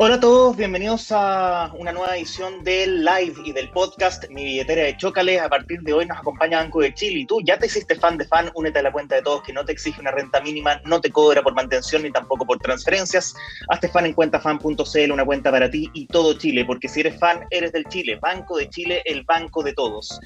Hola 0.00 0.14
a 0.14 0.20
todos, 0.20 0.56
bienvenidos 0.56 1.10
a 1.10 1.72
una 1.76 1.90
nueva 1.90 2.16
edición 2.16 2.62
del 2.62 3.04
live 3.04 3.34
y 3.44 3.50
del 3.50 3.68
podcast 3.70 4.28
Mi 4.30 4.44
billetera 4.44 4.84
de 4.84 4.96
Chócales. 4.96 5.40
A 5.42 5.48
partir 5.48 5.80
de 5.80 5.92
hoy 5.92 6.06
nos 6.06 6.18
acompaña 6.18 6.58
Banco 6.58 6.80
de 6.80 6.94
Chile. 6.94 7.18
Y 7.18 7.26
tú 7.26 7.40
ya 7.44 7.58
te 7.58 7.66
hiciste 7.66 7.96
fan 7.96 8.16
de 8.16 8.24
fan, 8.24 8.52
únete 8.54 8.78
a 8.78 8.82
la 8.82 8.92
cuenta 8.92 9.16
de 9.16 9.22
todos 9.22 9.42
que 9.42 9.52
no 9.52 9.64
te 9.64 9.72
exige 9.72 10.00
una 10.00 10.12
renta 10.12 10.40
mínima, 10.40 10.80
no 10.84 11.00
te 11.00 11.10
cobra 11.10 11.42
por 11.42 11.52
mantención 11.52 12.04
ni 12.04 12.12
tampoco 12.12 12.46
por 12.46 12.60
transferencias. 12.60 13.34
Hazte 13.70 13.88
fan 13.88 14.06
en 14.06 14.12
cuentafan.cl, 14.12 15.12
una 15.12 15.24
cuenta 15.24 15.50
para 15.50 15.68
ti 15.68 15.90
y 15.92 16.06
todo 16.06 16.38
Chile, 16.38 16.64
porque 16.64 16.88
si 16.88 17.00
eres 17.00 17.18
fan, 17.18 17.44
eres 17.50 17.72
del 17.72 17.84
Chile. 17.86 18.20
Banco 18.22 18.56
de 18.56 18.70
Chile, 18.70 19.02
el 19.04 19.24
banco 19.24 19.64
de 19.64 19.72
todos. 19.72 20.20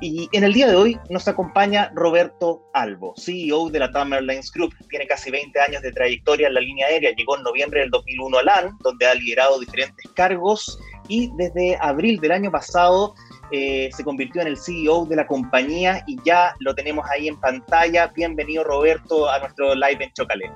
Y 0.00 0.28
en 0.32 0.44
el 0.44 0.52
día 0.52 0.66
de 0.66 0.76
hoy 0.76 0.98
nos 1.08 1.26
acompaña 1.26 1.90
Roberto 1.94 2.68
Albo, 2.74 3.14
CEO 3.16 3.70
de 3.70 3.78
la 3.78 3.90
TAM 3.90 4.12
Airlines 4.12 4.52
Group. 4.52 4.74
Tiene 4.90 5.06
casi 5.06 5.30
20 5.30 5.58
años 5.58 5.80
de 5.80 5.90
trayectoria 5.90 6.48
en 6.48 6.54
la 6.54 6.60
línea 6.60 6.86
aérea. 6.86 7.12
Llegó 7.16 7.38
en 7.38 7.42
noviembre 7.42 7.80
del 7.80 7.90
2001 7.90 8.38
a 8.38 8.42
LAN, 8.42 8.76
donde 8.80 9.06
ha 9.06 9.14
liderado 9.14 9.58
diferentes 9.58 10.10
cargos 10.12 10.78
y 11.08 11.30
desde 11.36 11.78
abril 11.80 12.20
del 12.20 12.32
año 12.32 12.50
pasado 12.50 13.14
eh, 13.52 13.88
se 13.92 14.04
convirtió 14.04 14.42
en 14.42 14.48
el 14.48 14.58
CEO 14.58 15.06
de 15.06 15.16
la 15.16 15.26
compañía 15.26 16.02
y 16.06 16.18
ya 16.24 16.54
lo 16.60 16.74
tenemos 16.74 17.08
ahí 17.10 17.28
en 17.28 17.40
pantalla. 17.40 18.08
Bienvenido 18.08 18.64
Roberto 18.64 19.30
a 19.30 19.38
nuestro 19.38 19.74
live 19.74 20.04
en 20.04 20.12
Chocale. 20.12 20.50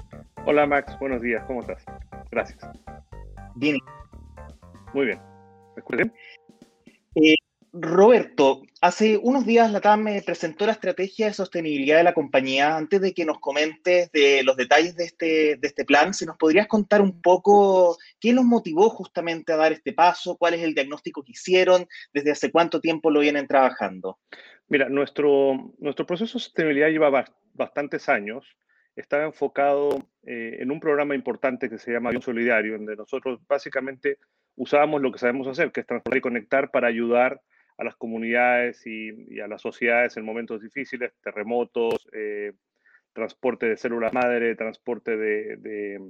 Hola 0.44 0.66
Max, 0.66 0.94
buenos 0.98 1.22
días, 1.22 1.42
¿cómo 1.46 1.60
estás? 1.60 1.82
Gracias. 2.30 2.58
Bien. 3.54 3.78
Muy 4.92 5.06
bien. 5.06 5.20
¿Me 5.76 5.80
escuchan? 5.80 6.12
Eh, 7.14 7.34
Roberto, 7.72 8.62
hace 8.80 9.16
unos 9.16 9.46
días 9.46 9.70
la 9.70 9.80
TAM 9.80 10.06
presentó 10.26 10.66
la 10.66 10.72
estrategia 10.72 11.26
de 11.26 11.34
sostenibilidad 11.34 11.98
de 11.98 12.02
la 12.02 12.14
compañía. 12.14 12.76
Antes 12.76 13.00
de 13.00 13.14
que 13.14 13.24
nos 13.24 13.38
comentes 13.38 14.10
de 14.10 14.42
los 14.42 14.56
detalles 14.56 14.96
de 14.96 15.04
este, 15.04 15.56
de 15.56 15.68
este 15.68 15.84
plan, 15.84 16.12
si 16.12 16.26
nos 16.26 16.36
podrías 16.36 16.66
contar 16.66 17.00
un 17.00 17.22
poco 17.22 17.96
qué 18.18 18.32
los 18.32 18.44
motivó 18.44 18.90
justamente 18.90 19.52
a 19.52 19.56
dar 19.56 19.72
este 19.72 19.92
paso, 19.92 20.36
cuál 20.36 20.54
es 20.54 20.62
el 20.62 20.74
diagnóstico 20.74 21.22
que 21.22 21.32
hicieron, 21.32 21.86
desde 22.12 22.32
hace 22.32 22.50
cuánto 22.50 22.80
tiempo 22.80 23.10
lo 23.10 23.20
vienen 23.20 23.46
trabajando. 23.46 24.18
Mira, 24.68 24.88
nuestro, 24.88 25.72
nuestro 25.78 26.06
proceso 26.06 26.38
de 26.38 26.42
sostenibilidad 26.42 26.88
lleva 26.88 27.24
bastantes 27.54 28.08
años. 28.08 28.56
Está 28.96 29.22
enfocado 29.24 30.08
eh, 30.24 30.58
en 30.58 30.72
un 30.72 30.80
programa 30.80 31.14
importante 31.14 31.70
que 31.70 31.78
se 31.78 31.92
llama 31.92 32.08
Avión 32.08 32.22
Solidario, 32.22 32.72
donde 32.72 32.96
nosotros 32.96 33.38
básicamente 33.46 34.18
usábamos 34.56 35.00
lo 35.00 35.12
que 35.12 35.20
sabemos 35.20 35.46
hacer, 35.46 35.70
que 35.70 35.80
es 35.80 35.86
transportar 35.86 36.18
y 36.18 36.20
conectar 36.20 36.70
para 36.72 36.88
ayudar 36.88 37.34
a 37.34 37.40
las 37.84 37.96
comunidades 37.96 38.86
y, 38.86 39.40
a 39.40 39.48
las 39.48 39.62
sociedades 39.62 40.16
en 40.16 40.24
momentos 40.24 40.62
difíciles, 40.62 41.12
terremotos, 41.22 42.08
eh, 42.12 42.52
transporte 43.12 43.66
de 43.66 43.76
células 43.76 44.12
madre, 44.12 44.54
transporte 44.54 45.16
de, 45.16 46.00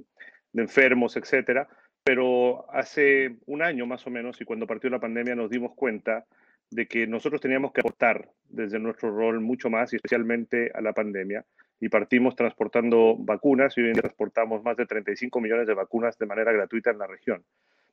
enfermos, 0.53 1.15
etcétera. 1.17 1.67
Pero 2.03 2.69
hace 2.71 3.37
un 3.45 3.61
año 3.61 3.85
más 3.85 4.05
o 4.07 4.09
menos, 4.09 4.39
y 4.41 4.45
cuando 4.45 4.67
partió 4.67 4.89
la 4.89 4.99
pandemia, 4.99 5.35
nos 5.35 5.49
dimos 5.49 5.73
cuenta 5.75 6.25
de 6.69 6.87
que 6.87 7.05
nosotros 7.05 7.41
teníamos 7.41 7.71
que 7.73 7.81
aportar 7.81 8.29
desde 8.47 8.79
nuestro 8.79 9.15
rol 9.15 9.39
mucho 9.39 9.69
más, 9.69 9.93
y 9.93 9.97
especialmente 9.97 10.71
a 10.73 10.81
la 10.81 10.93
pandemia. 10.93 11.45
Y 11.79 11.89
partimos 11.89 12.35
transportando 12.35 13.15
vacunas, 13.17 13.77
y 13.77 13.81
hoy 13.81 13.87
en 13.87 13.93
día 13.93 14.01
transportamos 14.03 14.63
más 14.63 14.77
de 14.77 14.85
35 14.85 15.39
millones 15.39 15.67
de 15.67 15.73
vacunas 15.73 16.17
de 16.17 16.25
manera 16.25 16.51
gratuita 16.51 16.91
en 16.91 16.97
la 16.97 17.07
región. 17.07 17.43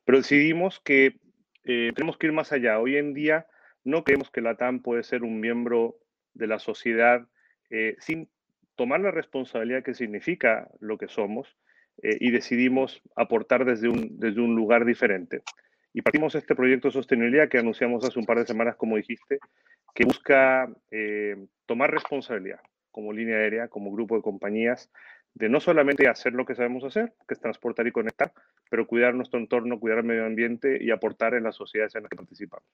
Pero 0.05 0.17
decidimos 0.17 0.79
que 0.79 1.15
eh, 1.65 1.91
tenemos 1.93 2.17
que 2.17 2.27
ir 2.27 2.33
más 2.33 2.51
allá. 2.51 2.79
Hoy 2.79 2.97
en 2.97 3.13
día 3.13 3.45
no 3.83 4.03
creemos 4.03 4.29
que 4.29 4.41
la 4.41 4.55
TAM 4.55 4.81
puede 4.81 5.03
ser 5.03 5.23
un 5.23 5.39
miembro 5.39 5.97
de 6.33 6.47
la 6.47 6.59
sociedad 6.59 7.27
eh, 7.69 7.95
sin 7.99 8.29
tomar 8.75 8.99
la 9.01 9.11
responsabilidad 9.11 9.83
que 9.83 9.93
significa 9.93 10.69
lo 10.79 10.97
que 10.97 11.07
somos 11.07 11.57
eh, 12.01 12.17
y 12.19 12.31
decidimos 12.31 13.01
aportar 13.15 13.65
desde 13.65 13.89
un, 13.89 14.19
desde 14.19 14.41
un 14.41 14.55
lugar 14.55 14.85
diferente. 14.85 15.41
Y 15.93 16.01
partimos 16.01 16.35
este 16.35 16.55
proyecto 16.55 16.87
de 16.87 16.93
sostenibilidad 16.93 17.49
que 17.49 17.57
anunciamos 17.57 18.05
hace 18.05 18.19
un 18.19 18.25
par 18.25 18.37
de 18.37 18.45
semanas, 18.45 18.75
como 18.75 18.95
dijiste, 18.95 19.39
que 19.93 20.05
busca 20.05 20.69
eh, 20.91 21.35
tomar 21.65 21.91
responsabilidad 21.91 22.59
como 22.91 23.11
línea 23.13 23.37
aérea, 23.37 23.67
como 23.67 23.91
grupo 23.91 24.15
de 24.15 24.21
compañías, 24.21 24.89
de 25.33 25.49
no 25.49 25.59
solamente 25.59 26.07
hacer 26.07 26.33
lo 26.33 26.45
que 26.45 26.55
sabemos 26.55 26.83
hacer, 26.83 27.13
que 27.27 27.33
es 27.33 27.39
transportar 27.39 27.87
y 27.87 27.91
conectar, 27.91 28.33
pero 28.69 28.87
cuidar 28.87 29.13
nuestro 29.13 29.39
entorno, 29.39 29.79
cuidar 29.79 29.99
el 29.99 30.05
medio 30.05 30.25
ambiente 30.25 30.81
y 30.81 30.91
aportar 30.91 31.33
en 31.33 31.43
las 31.43 31.55
sociedades 31.55 31.95
en 31.95 32.03
las 32.03 32.09
que 32.09 32.17
participamos. 32.17 32.67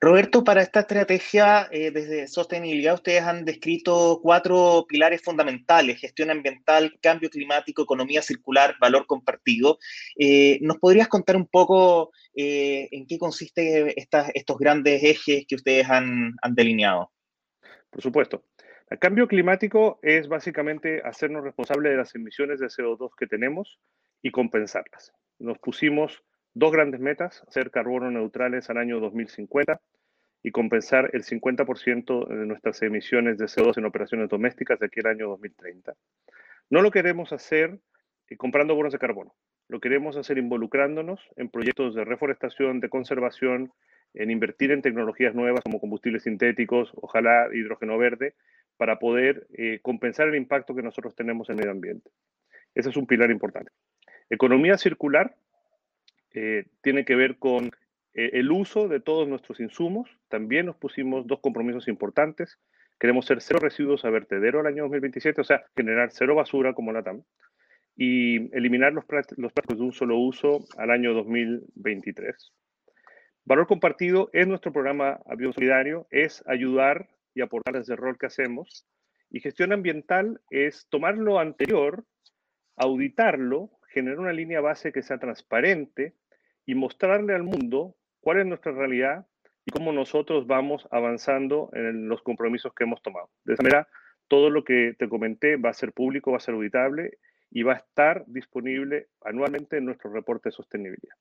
Roberto, 0.00 0.44
para 0.44 0.62
esta 0.62 0.80
estrategia 0.80 1.68
eh, 1.70 1.90
desde 1.90 2.26
sostenibilidad, 2.28 2.94
ustedes 2.94 3.22
han 3.22 3.44
descrito 3.44 4.20
cuatro 4.22 4.86
pilares 4.88 5.22
fundamentales, 5.22 6.00
gestión 6.00 6.30
ambiental, 6.30 6.98
cambio 7.00 7.30
climático, 7.30 7.82
economía 7.82 8.22
circular, 8.22 8.76
valor 8.80 9.06
compartido. 9.06 9.78
Eh, 10.18 10.58
¿Nos 10.62 10.78
podrías 10.78 11.08
contar 11.08 11.36
un 11.36 11.46
poco 11.46 12.10
eh, 12.34 12.88
en 12.90 13.06
qué 13.06 13.18
consiste 13.18 13.94
estos 13.96 14.58
grandes 14.58 15.02
ejes 15.02 15.44
que 15.46 15.54
ustedes 15.56 15.88
han, 15.88 16.34
han 16.42 16.54
delineado? 16.54 17.12
Por 17.90 18.02
supuesto. 18.02 18.44
El 18.88 18.98
cambio 18.98 19.28
climático 19.28 20.00
es 20.02 20.26
básicamente 20.26 21.00
hacernos 21.04 21.44
responsables 21.44 21.92
de 21.92 21.98
las 21.98 22.14
emisiones 22.16 22.58
de 22.58 22.66
CO2 22.66 23.10
que 23.16 23.28
tenemos 23.28 23.78
y 24.20 24.32
compensarlas. 24.32 25.12
Nos 25.38 25.58
pusimos 25.58 26.24
dos 26.60 26.72
grandes 26.72 27.00
metas, 27.00 27.42
ser 27.48 27.70
carbono 27.70 28.10
neutrales 28.10 28.68
al 28.68 28.76
año 28.76 29.00
2050 29.00 29.80
y 30.42 30.50
compensar 30.50 31.08
el 31.14 31.24
50% 31.24 32.28
de 32.28 32.46
nuestras 32.46 32.82
emisiones 32.82 33.38
de 33.38 33.46
CO2 33.46 33.78
en 33.78 33.86
operaciones 33.86 34.28
domésticas 34.28 34.78
de 34.78 34.86
aquí 34.86 35.00
al 35.00 35.12
año 35.12 35.28
2030. 35.28 35.94
No 36.68 36.82
lo 36.82 36.90
queremos 36.90 37.32
hacer 37.32 37.78
eh, 38.28 38.36
comprando 38.36 38.74
bonos 38.74 38.92
de 38.92 38.98
carbono, 38.98 39.34
lo 39.68 39.80
queremos 39.80 40.18
hacer 40.18 40.36
involucrándonos 40.36 41.20
en 41.36 41.48
proyectos 41.48 41.94
de 41.94 42.04
reforestación, 42.04 42.80
de 42.80 42.90
conservación, 42.90 43.72
en 44.12 44.30
invertir 44.30 44.70
en 44.70 44.82
tecnologías 44.82 45.34
nuevas 45.34 45.62
como 45.62 45.80
combustibles 45.80 46.24
sintéticos, 46.24 46.92
ojalá 46.94 47.48
hidrógeno 47.54 47.96
verde, 47.96 48.34
para 48.76 48.98
poder 48.98 49.46
eh, 49.54 49.78
compensar 49.80 50.28
el 50.28 50.34
impacto 50.34 50.74
que 50.74 50.82
nosotros 50.82 51.14
tenemos 51.14 51.48
en 51.48 51.54
el 51.54 51.56
medio 51.60 51.70
ambiente. 51.70 52.10
Ese 52.74 52.90
es 52.90 52.96
un 52.98 53.06
pilar 53.06 53.30
importante. 53.30 53.72
Economía 54.28 54.76
circular 54.76 55.34
eh, 56.32 56.64
tiene 56.82 57.04
que 57.04 57.16
ver 57.16 57.38
con 57.38 57.70
eh, 58.14 58.30
el 58.34 58.50
uso 58.50 58.88
de 58.88 59.00
todos 59.00 59.28
nuestros 59.28 59.60
insumos. 59.60 60.08
También 60.28 60.66
nos 60.66 60.76
pusimos 60.76 61.26
dos 61.26 61.40
compromisos 61.40 61.88
importantes. 61.88 62.58
Queremos 62.98 63.26
ser 63.26 63.40
cero 63.40 63.60
residuos 63.60 64.04
a 64.04 64.10
vertedero 64.10 64.60
el 64.60 64.66
año 64.66 64.82
2027, 64.84 65.40
o 65.40 65.44
sea, 65.44 65.64
generar 65.74 66.10
cero 66.12 66.34
basura 66.34 66.74
como 66.74 66.92
la 66.92 67.02
TAM, 67.02 67.22
y 67.96 68.54
eliminar 68.54 68.92
los, 68.92 69.04
los 69.36 69.52
plásticos 69.52 69.78
de 69.78 69.84
un 69.84 69.92
solo 69.92 70.18
uso 70.18 70.58
al 70.76 70.90
año 70.90 71.14
2023. 71.14 72.52
Valor 73.44 73.66
compartido 73.66 74.28
es 74.32 74.46
nuestro 74.46 74.72
programa 74.72 75.18
Avión 75.26 75.52
Solidario, 75.52 76.06
es 76.10 76.44
ayudar 76.46 77.08
y 77.34 77.40
aportar 77.40 77.74
desde 77.74 77.94
el 77.94 77.98
rol 77.98 78.18
que 78.18 78.26
hacemos. 78.26 78.86
Y 79.30 79.40
gestión 79.40 79.72
ambiental 79.72 80.40
es 80.50 80.86
tomar 80.90 81.16
lo 81.16 81.38
anterior, 81.38 82.04
auditarlo 82.76 83.70
generar 83.90 84.18
una 84.18 84.32
línea 84.32 84.60
base 84.60 84.92
que 84.92 85.02
sea 85.02 85.18
transparente 85.18 86.14
y 86.66 86.74
mostrarle 86.74 87.34
al 87.34 87.42
mundo 87.42 87.96
cuál 88.20 88.40
es 88.40 88.46
nuestra 88.46 88.72
realidad 88.72 89.26
y 89.64 89.70
cómo 89.70 89.92
nosotros 89.92 90.46
vamos 90.46 90.88
avanzando 90.90 91.70
en 91.72 92.08
los 92.08 92.22
compromisos 92.22 92.72
que 92.74 92.84
hemos 92.84 93.02
tomado. 93.02 93.30
De 93.44 93.54
esa 93.54 93.62
manera, 93.62 93.88
todo 94.28 94.50
lo 94.50 94.64
que 94.64 94.94
te 94.98 95.08
comenté 95.08 95.56
va 95.56 95.70
a 95.70 95.74
ser 95.74 95.92
público, 95.92 96.30
va 96.30 96.38
a 96.38 96.40
ser 96.40 96.54
auditable 96.54 97.18
y 97.50 97.62
va 97.62 97.74
a 97.74 97.76
estar 97.76 98.24
disponible 98.26 99.08
anualmente 99.22 99.76
en 99.76 99.84
nuestro 99.84 100.12
reporte 100.12 100.50
de 100.50 100.52
sostenibilidad. 100.52 101.16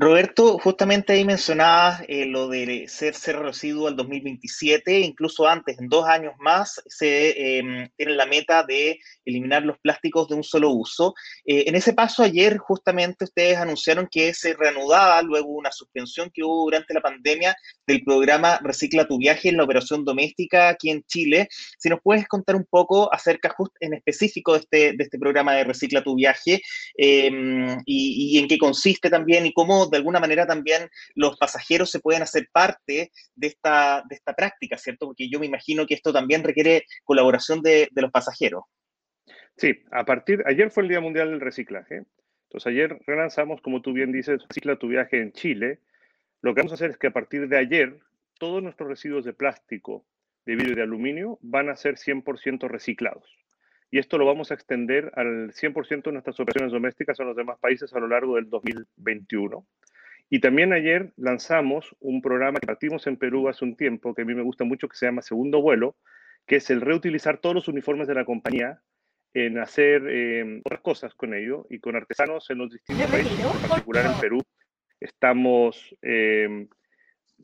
Roberto, 0.00 0.58
justamente 0.58 1.12
ahí 1.12 1.24
mencionabas 1.24 2.02
eh, 2.06 2.24
lo 2.24 2.46
de 2.46 2.86
ser 2.86 3.16
cero 3.16 3.42
residuo 3.42 3.88
al 3.88 3.96
2027, 3.96 5.00
incluso 5.00 5.48
antes, 5.48 5.76
en 5.80 5.88
dos 5.88 6.06
años 6.06 6.34
más, 6.38 6.80
se 6.86 7.58
eh, 7.58 7.90
tiene 7.96 8.12
la 8.12 8.26
meta 8.26 8.62
de 8.62 9.00
eliminar 9.24 9.64
los 9.64 9.76
plásticos 9.80 10.28
de 10.28 10.36
un 10.36 10.44
solo 10.44 10.70
uso. 10.70 11.14
Eh, 11.44 11.64
en 11.66 11.74
ese 11.74 11.94
paso 11.94 12.22
ayer, 12.22 12.58
justamente, 12.58 13.24
ustedes 13.24 13.56
anunciaron 13.56 14.06
que 14.08 14.32
se 14.34 14.54
reanudaba 14.54 15.20
luego 15.22 15.48
una 15.48 15.72
suspensión 15.72 16.30
que 16.32 16.44
hubo 16.44 16.66
durante 16.66 16.94
la 16.94 17.00
pandemia 17.00 17.56
del 17.84 18.04
programa 18.04 18.60
Recicla 18.62 19.08
tu 19.08 19.18
viaje 19.18 19.48
en 19.48 19.56
la 19.56 19.64
operación 19.64 20.04
doméstica 20.04 20.68
aquí 20.68 20.90
en 20.90 21.02
Chile. 21.08 21.48
Si 21.76 21.88
nos 21.88 22.00
puedes 22.00 22.28
contar 22.28 22.54
un 22.54 22.66
poco 22.70 23.12
acerca 23.12 23.52
en 23.80 23.94
específico 23.94 24.52
de 24.52 24.60
este, 24.60 24.92
de 24.92 25.02
este 25.02 25.18
programa 25.18 25.54
de 25.54 25.64
Recicla 25.64 26.04
tu 26.04 26.14
viaje 26.14 26.62
y, 26.96 27.82
y 27.84 28.38
en 28.38 28.46
qué 28.46 28.58
consiste 28.58 29.10
también 29.10 29.44
y 29.44 29.52
cómo 29.52 29.87
de 29.90 29.96
alguna 29.98 30.20
manera 30.20 30.46
también 30.46 30.88
los 31.14 31.36
pasajeros 31.36 31.90
se 31.90 32.00
pueden 32.00 32.22
hacer 32.22 32.48
parte 32.52 33.10
de 33.34 33.46
esta, 33.46 34.02
de 34.08 34.16
esta 34.16 34.34
práctica, 34.34 34.76
¿cierto? 34.78 35.06
Porque 35.06 35.28
yo 35.30 35.38
me 35.40 35.46
imagino 35.46 35.86
que 35.86 35.94
esto 35.94 36.12
también 36.12 36.44
requiere 36.44 36.84
colaboración 37.04 37.62
de, 37.62 37.88
de 37.90 38.02
los 38.02 38.10
pasajeros. 38.10 38.64
Sí, 39.56 39.74
a 39.90 40.04
partir, 40.04 40.42
ayer 40.46 40.70
fue 40.70 40.84
el 40.84 40.88
Día 40.88 41.00
Mundial 41.00 41.30
del 41.30 41.40
Reciclaje. 41.40 42.04
Entonces 42.48 42.66
ayer 42.66 42.98
relanzamos, 43.06 43.60
como 43.60 43.82
tú 43.82 43.92
bien 43.92 44.12
dices, 44.12 44.40
Recicla 44.48 44.78
tu 44.78 44.88
viaje 44.88 45.20
en 45.20 45.32
Chile. 45.32 45.80
Lo 46.40 46.54
que 46.54 46.60
vamos 46.60 46.72
a 46.72 46.76
hacer 46.76 46.90
es 46.90 46.96
que 46.96 47.08
a 47.08 47.12
partir 47.12 47.48
de 47.48 47.58
ayer, 47.58 47.98
todos 48.38 48.62
nuestros 48.62 48.88
residuos 48.88 49.24
de 49.24 49.34
plástico, 49.34 50.06
de 50.46 50.54
vidrio 50.54 50.72
y 50.72 50.76
de 50.76 50.82
aluminio 50.82 51.38
van 51.42 51.68
a 51.68 51.76
ser 51.76 51.96
100% 51.96 52.68
reciclados. 52.68 53.28
Y 53.90 53.98
esto 53.98 54.18
lo 54.18 54.26
vamos 54.26 54.50
a 54.50 54.54
extender 54.54 55.10
al 55.14 55.52
100% 55.52 56.02
de 56.02 56.12
nuestras 56.12 56.38
operaciones 56.40 56.72
domésticas 56.72 57.18
en 57.20 57.26
los 57.26 57.36
demás 57.36 57.58
países 57.58 57.92
a 57.94 58.00
lo 58.00 58.08
largo 58.08 58.36
del 58.36 58.50
2021. 58.50 59.66
Y 60.30 60.40
también 60.40 60.74
ayer 60.74 61.12
lanzamos 61.16 61.96
un 62.00 62.20
programa 62.20 62.60
que 62.60 62.66
partimos 62.66 63.06
en 63.06 63.16
Perú 63.16 63.48
hace 63.48 63.64
un 63.64 63.76
tiempo, 63.76 64.14
que 64.14 64.22
a 64.22 64.24
mí 64.26 64.34
me 64.34 64.42
gusta 64.42 64.64
mucho, 64.64 64.88
que 64.88 64.96
se 64.96 65.06
llama 65.06 65.22
Segundo 65.22 65.62
Vuelo, 65.62 65.96
que 66.46 66.56
es 66.56 66.68
el 66.70 66.82
reutilizar 66.82 67.38
todos 67.38 67.54
los 67.54 67.68
uniformes 67.68 68.08
de 68.08 68.14
la 68.14 68.26
compañía 68.26 68.82
en 69.32 69.58
hacer 69.58 70.02
eh, 70.08 70.60
otras 70.64 70.80
cosas 70.80 71.14
con 71.14 71.32
ello 71.32 71.66
y 71.70 71.78
con 71.78 71.96
artesanos 71.96 72.48
en 72.50 72.58
los 72.58 72.70
distintos 72.70 73.10
países, 73.10 73.32
en 73.32 73.68
particular 73.68 74.06
en 74.06 74.20
Perú. 74.20 74.42
Estamos 75.00 75.96
eh, 76.02 76.66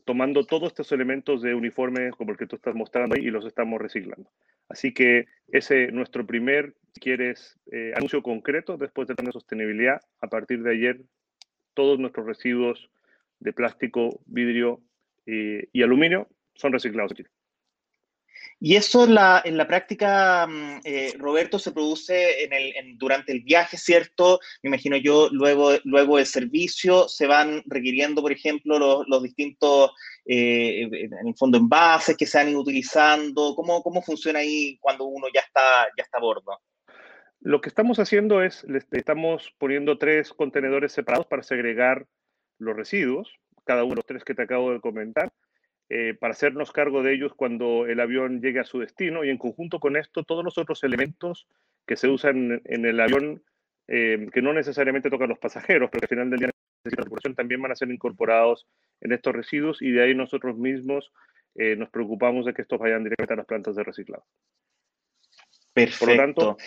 tomando 0.03 0.45
todos 0.45 0.67
estos 0.69 0.91
elementos 0.91 1.41
de 1.41 1.55
uniforme 1.55 2.11
como 2.11 2.31
el 2.31 2.37
que 2.37 2.47
tú 2.47 2.55
estás 2.57 2.75
mostrando 2.75 3.15
ahí 3.15 3.25
y 3.25 3.31
los 3.31 3.45
estamos 3.45 3.81
reciclando. 3.81 4.29
Así 4.67 4.93
que 4.93 5.27
ese 5.47 5.85
es 5.85 5.93
nuestro 5.93 6.25
primer, 6.25 6.75
quieres, 6.99 7.57
eh, 7.71 7.93
anuncio 7.95 8.21
concreto 8.21 8.77
después 8.77 9.07
de 9.07 9.15
tener 9.15 9.31
sostenibilidad. 9.31 10.01
A 10.21 10.27
partir 10.27 10.63
de 10.63 10.71
ayer, 10.71 11.01
todos 11.73 11.99
nuestros 11.99 12.25
residuos 12.25 12.89
de 13.39 13.53
plástico, 13.53 14.21
vidrio 14.25 14.81
y, 15.25 15.81
aluminio 15.81 16.27
son 16.55 16.73
reciclados 16.73 17.11
aquí. 17.11 17.23
Y 18.59 18.77
eso 18.77 19.03
en 19.03 19.15
la, 19.15 19.41
en 19.43 19.57
la 19.57 19.67
práctica, 19.67 20.47
mm, 20.47 20.79
eh, 20.85 21.13
Roberto, 21.17 21.59
se 21.59 21.71
produce 21.71 22.45
en 22.45 22.53
el, 22.53 22.97
durante 22.97 23.31
el 23.31 23.41
viaje, 23.41 23.77
¿cierto? 23.77 24.39
Me 24.63 24.69
imagino 24.69 24.95
yo, 24.97 25.29
luego, 25.29 25.71
luego 25.83 26.17
del 26.17 26.25
servicio, 26.25 27.07
se 27.09 27.27
van 27.27 27.61
requiriendo, 27.65 28.21
por 28.21 28.31
ejemplo, 28.31 28.79
los, 28.79 29.07
los 29.07 29.23
distintos, 29.23 29.91
eh, 30.25 30.83
en 30.91 31.27
el 31.27 31.35
fondo, 31.35 31.57
envases 31.57 32.15
que 32.15 32.25
se 32.25 32.39
han 32.39 32.49
ido 32.49 32.61
utilizando. 32.61 33.53
¿Cómo, 33.55 33.83
¿Cómo 33.83 34.01
funciona 34.01 34.39
ahí 34.39 34.77
cuando 34.79 35.05
uno 35.05 35.27
ya 35.33 35.41
está, 35.41 35.87
ya 35.97 36.03
está 36.03 36.17
a 36.17 36.21
bordo? 36.21 36.59
Lo 37.41 37.61
que 37.61 37.69
estamos 37.69 37.99
haciendo 37.99 38.41
es, 38.41 38.63
le 38.63 38.79
estamos 38.91 39.53
poniendo 39.57 39.97
tres 39.97 40.31
contenedores 40.31 40.93
separados 40.93 41.27
para 41.27 41.43
segregar 41.43 42.07
los 42.57 42.75
residuos, 42.75 43.37
cada 43.65 43.83
uno 43.83 43.91
de 43.91 43.95
los 43.97 44.05
tres 44.05 44.23
que 44.23 44.33
te 44.33 44.43
acabo 44.43 44.71
de 44.71 44.79
comentar 44.79 45.31
eh, 45.89 46.15
para 46.19 46.33
hacernos 46.33 46.71
cargo 46.71 47.03
de 47.03 47.13
ellos 47.13 47.33
cuando 47.35 47.85
el 47.85 47.99
avión 47.99 48.41
llegue 48.41 48.59
a 48.59 48.65
su 48.65 48.79
destino 48.79 49.23
y 49.23 49.29
en 49.29 49.37
conjunto 49.37 49.79
con 49.79 49.95
esto 49.95 50.23
todos 50.23 50.43
los 50.43 50.57
otros 50.57 50.83
elementos 50.83 51.47
que 51.85 51.95
se 51.95 52.07
usan 52.07 52.61
en 52.65 52.85
el 52.85 52.99
avión 52.99 53.43
eh, 53.87 54.27
que 54.33 54.41
no 54.41 54.51
necesariamente 54.51 55.11
tocan 55.11 55.29
los 55.29 55.37
pasajeros, 55.37 55.89
pero 55.91 56.01
que 56.01 56.05
al 56.05 56.09
final 56.09 56.29
del 56.31 56.39
día 56.39 56.49
la 56.85 56.91
tripulación 56.91 57.35
también 57.35 57.61
van 57.61 57.71
a 57.71 57.75
ser 57.75 57.91
incorporados 57.91 58.67
en 59.01 59.11
estos 59.11 59.35
residuos 59.35 59.81
y 59.81 59.91
de 59.91 60.03
ahí 60.03 60.15
nosotros 60.15 60.57
mismos 60.57 61.11
eh, 61.53 61.75
nos 61.75 61.89
preocupamos 61.89 62.45
de 62.45 62.53
que 62.53 62.63
estos 62.63 62.79
vayan 62.79 63.03
directamente 63.03 63.33
a 63.33 63.37
las 63.37 63.45
plantas 63.45 63.75
de 63.75 63.83
reciclado. 63.83 64.25
Perfecto. 65.71 66.05
Por 66.05 66.15
lo 66.15 66.21
tanto, 66.21 66.57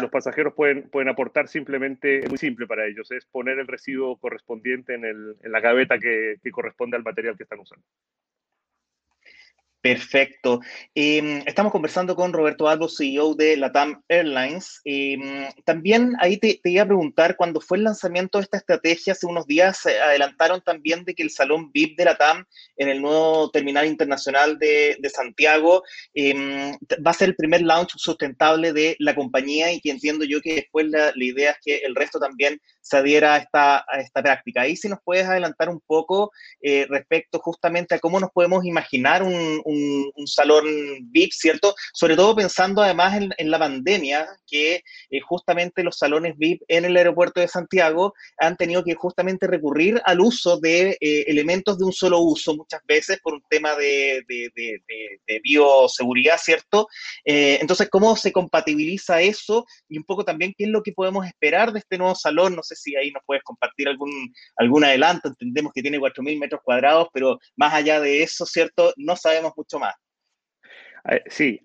los 0.00 0.10
pasajeros 0.10 0.54
pueden, 0.54 0.88
pueden 0.88 1.10
aportar 1.10 1.48
simplemente, 1.48 2.20
es 2.20 2.28
muy 2.28 2.38
simple 2.38 2.66
para 2.66 2.86
ellos, 2.86 3.10
es 3.12 3.26
poner 3.26 3.58
el 3.58 3.68
residuo 3.68 4.16
correspondiente 4.16 4.94
en, 4.94 5.04
el, 5.04 5.36
en 5.42 5.52
la 5.52 5.60
gaveta 5.60 5.98
que, 5.98 6.36
que 6.42 6.50
corresponde 6.50 6.96
al 6.96 7.04
material 7.04 7.36
que 7.36 7.42
están 7.42 7.60
usando. 7.60 7.84
Perfecto. 9.84 10.60
Em, 10.94 11.42
estamos 11.44 11.70
conversando 11.70 12.16
con 12.16 12.32
Roberto 12.32 12.68
Albo, 12.68 12.88
CEO 12.88 13.34
de 13.34 13.54
Latam 13.58 14.02
Airlines. 14.08 14.80
Em, 14.86 15.46
también 15.66 16.14
ahí 16.20 16.38
te, 16.38 16.58
iba 16.64 16.84
a 16.84 16.86
preguntar, 16.86 17.36
cuando 17.36 17.60
fue 17.60 17.76
el 17.76 17.84
lanzamiento 17.84 18.38
de 18.38 18.44
esta 18.44 18.56
estrategia 18.56 19.12
hace 19.12 19.26
unos 19.26 19.46
días, 19.46 19.76
se 19.76 20.00
adelantaron 20.00 20.62
también 20.62 21.04
de 21.04 21.14
que 21.14 21.22
el 21.22 21.28
Salón 21.28 21.70
VIP 21.70 21.98
de 21.98 22.06
Latam 22.06 22.46
en 22.78 22.88
el 22.88 23.02
nuevo 23.02 23.50
terminal 23.50 23.84
internacional 23.84 24.58
de, 24.58 24.96
Santiago 25.14 25.82
em, 26.14 26.72
va 27.06 27.10
a 27.10 27.12
ser 27.12 27.28
el 27.28 27.36
primer 27.36 27.60
launch 27.60 27.92
sustentable 27.96 28.72
de 28.72 28.96
la 29.00 29.14
compañía 29.14 29.70
y 29.70 29.82
que 29.82 29.90
entiendo 29.90 30.24
yo 30.24 30.40
que 30.40 30.54
después 30.54 30.86
la, 30.86 31.12
idea 31.16 31.50
es 31.50 31.58
que 31.62 31.76
el 31.84 31.94
resto 31.94 32.18
también 32.18 32.58
se 32.84 32.98
adhiera 32.98 33.34
a 33.34 33.38
esta, 33.38 33.78
a 33.78 34.00
esta 34.00 34.22
práctica. 34.22 34.62
Ahí 34.62 34.76
si 34.76 34.88
nos 34.88 34.98
puedes 35.02 35.26
adelantar 35.26 35.68
un 35.70 35.80
poco 35.80 36.30
eh, 36.60 36.86
respecto 36.88 37.38
justamente 37.38 37.94
a 37.94 37.98
cómo 37.98 38.20
nos 38.20 38.30
podemos 38.30 38.64
imaginar 38.64 39.22
un 39.22 39.54
un, 39.64 40.26
salón 40.26 40.64
VIP, 41.10 41.32
¿cierto? 41.32 41.74
Sobre 41.92 42.16
todo 42.16 42.34
pensando 42.34 42.82
además 42.82 43.20
en, 43.36 43.50
la 43.50 43.58
pandemia, 43.58 44.26
que 44.46 44.82
eh, 45.10 45.20
justamente 45.20 45.82
los 45.82 45.98
salones 45.98 46.34
VIP 46.38 46.62
en 46.68 46.84
el 46.84 46.96
aeropuerto 46.96 47.40
de 47.40 47.48
Santiago 47.48 48.14
han 48.38 48.56
tenido 48.56 48.82
que 48.82 48.94
justamente 48.94 49.46
recurrir 49.46 50.00
al 50.04 50.20
uso 50.20 50.58
de 50.58 50.96
eh, 51.00 51.24
elementos 51.26 51.78
de 51.78 51.84
un 51.84 51.92
solo 51.92 52.20
uso 52.20 52.56
muchas 52.56 52.80
veces 52.86 53.20
por 53.22 53.34
un 53.34 53.42
tema 53.48 53.74
de, 53.76 54.24
bioseguridad, 55.42 56.38
¿cierto? 56.38 56.88
Entonces, 57.24 57.88
¿cómo 57.90 58.16
se 58.16 58.32
compatibiliza 58.32 59.20
eso? 59.20 59.66
Y 59.88 59.98
un 59.98 60.04
poco 60.04 60.24
también, 60.24 60.54
¿qué 60.56 60.64
es 60.64 60.70
lo 60.70 60.82
que 60.82 60.92
podemos 60.92 61.26
esperar 61.26 61.72
de 61.72 61.80
este 61.80 61.98
nuevo 61.98 62.14
salón? 62.14 62.56
No 62.56 62.62
sé 62.62 62.73
si 62.74 62.96
ahí 62.96 63.10
nos 63.10 63.22
puedes 63.24 63.42
compartir 63.42 63.88
algún, 63.88 64.10
algún 64.56 64.84
adelanto. 64.84 65.28
Entendemos 65.28 65.72
que 65.72 65.82
tiene 65.82 65.98
4.000 65.98 66.38
metros 66.38 66.60
cuadrados, 66.62 67.08
pero 67.12 67.38
más 67.56 67.74
allá 67.74 68.00
de 68.00 68.22
eso, 68.22 68.46
¿cierto? 68.46 68.92
No 68.96 69.16
sabemos 69.16 69.52
mucho 69.56 69.78
más. 69.78 69.94
Eh, 71.10 71.22
sí, 71.26 71.60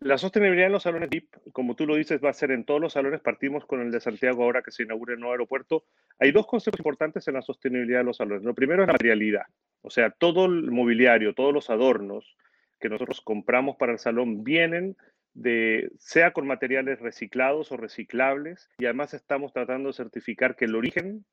la 0.00 0.18
sostenibilidad 0.18 0.66
en 0.66 0.72
los 0.72 0.82
salones 0.82 1.08
VIP, 1.08 1.34
como 1.52 1.74
tú 1.74 1.86
lo 1.86 1.96
dices, 1.96 2.20
va 2.22 2.30
a 2.30 2.34
ser 2.34 2.50
en 2.50 2.64
todos 2.64 2.80
los 2.80 2.92
salones. 2.92 3.20
Partimos 3.20 3.64
con 3.64 3.80
el 3.80 3.90
de 3.90 4.00
Santiago 4.00 4.44
ahora 4.44 4.62
que 4.62 4.70
se 4.70 4.82
inaugura 4.82 5.14
el 5.14 5.20
nuevo 5.20 5.32
aeropuerto. 5.32 5.84
Hay 6.18 6.32
dos 6.32 6.46
conceptos 6.46 6.80
importantes 6.80 7.26
en 7.28 7.34
la 7.34 7.42
sostenibilidad 7.42 8.00
de 8.00 8.04
los 8.04 8.18
salones. 8.18 8.44
Lo 8.44 8.54
primero 8.54 8.82
es 8.82 8.88
la 8.88 8.92
materialidad, 8.92 9.44
o 9.82 9.90
sea, 9.90 10.10
todo 10.10 10.44
el 10.44 10.70
mobiliario, 10.70 11.34
todos 11.34 11.54
los 11.54 11.70
adornos 11.70 12.36
que 12.78 12.88
nosotros 12.88 13.20
compramos 13.20 13.76
para 13.76 13.92
el 13.92 13.98
salón 13.98 14.42
vienen 14.42 14.96
de, 15.34 15.90
sea 15.98 16.32
con 16.32 16.46
materiales 16.46 17.00
reciclados 17.00 17.72
o 17.72 17.76
reciclables, 17.76 18.68
y 18.78 18.86
además 18.86 19.14
estamos 19.14 19.52
tratando 19.52 19.88
de 19.88 19.94
certificar 19.94 20.56
que 20.56 20.64
el 20.66 20.74
origen 20.74 21.24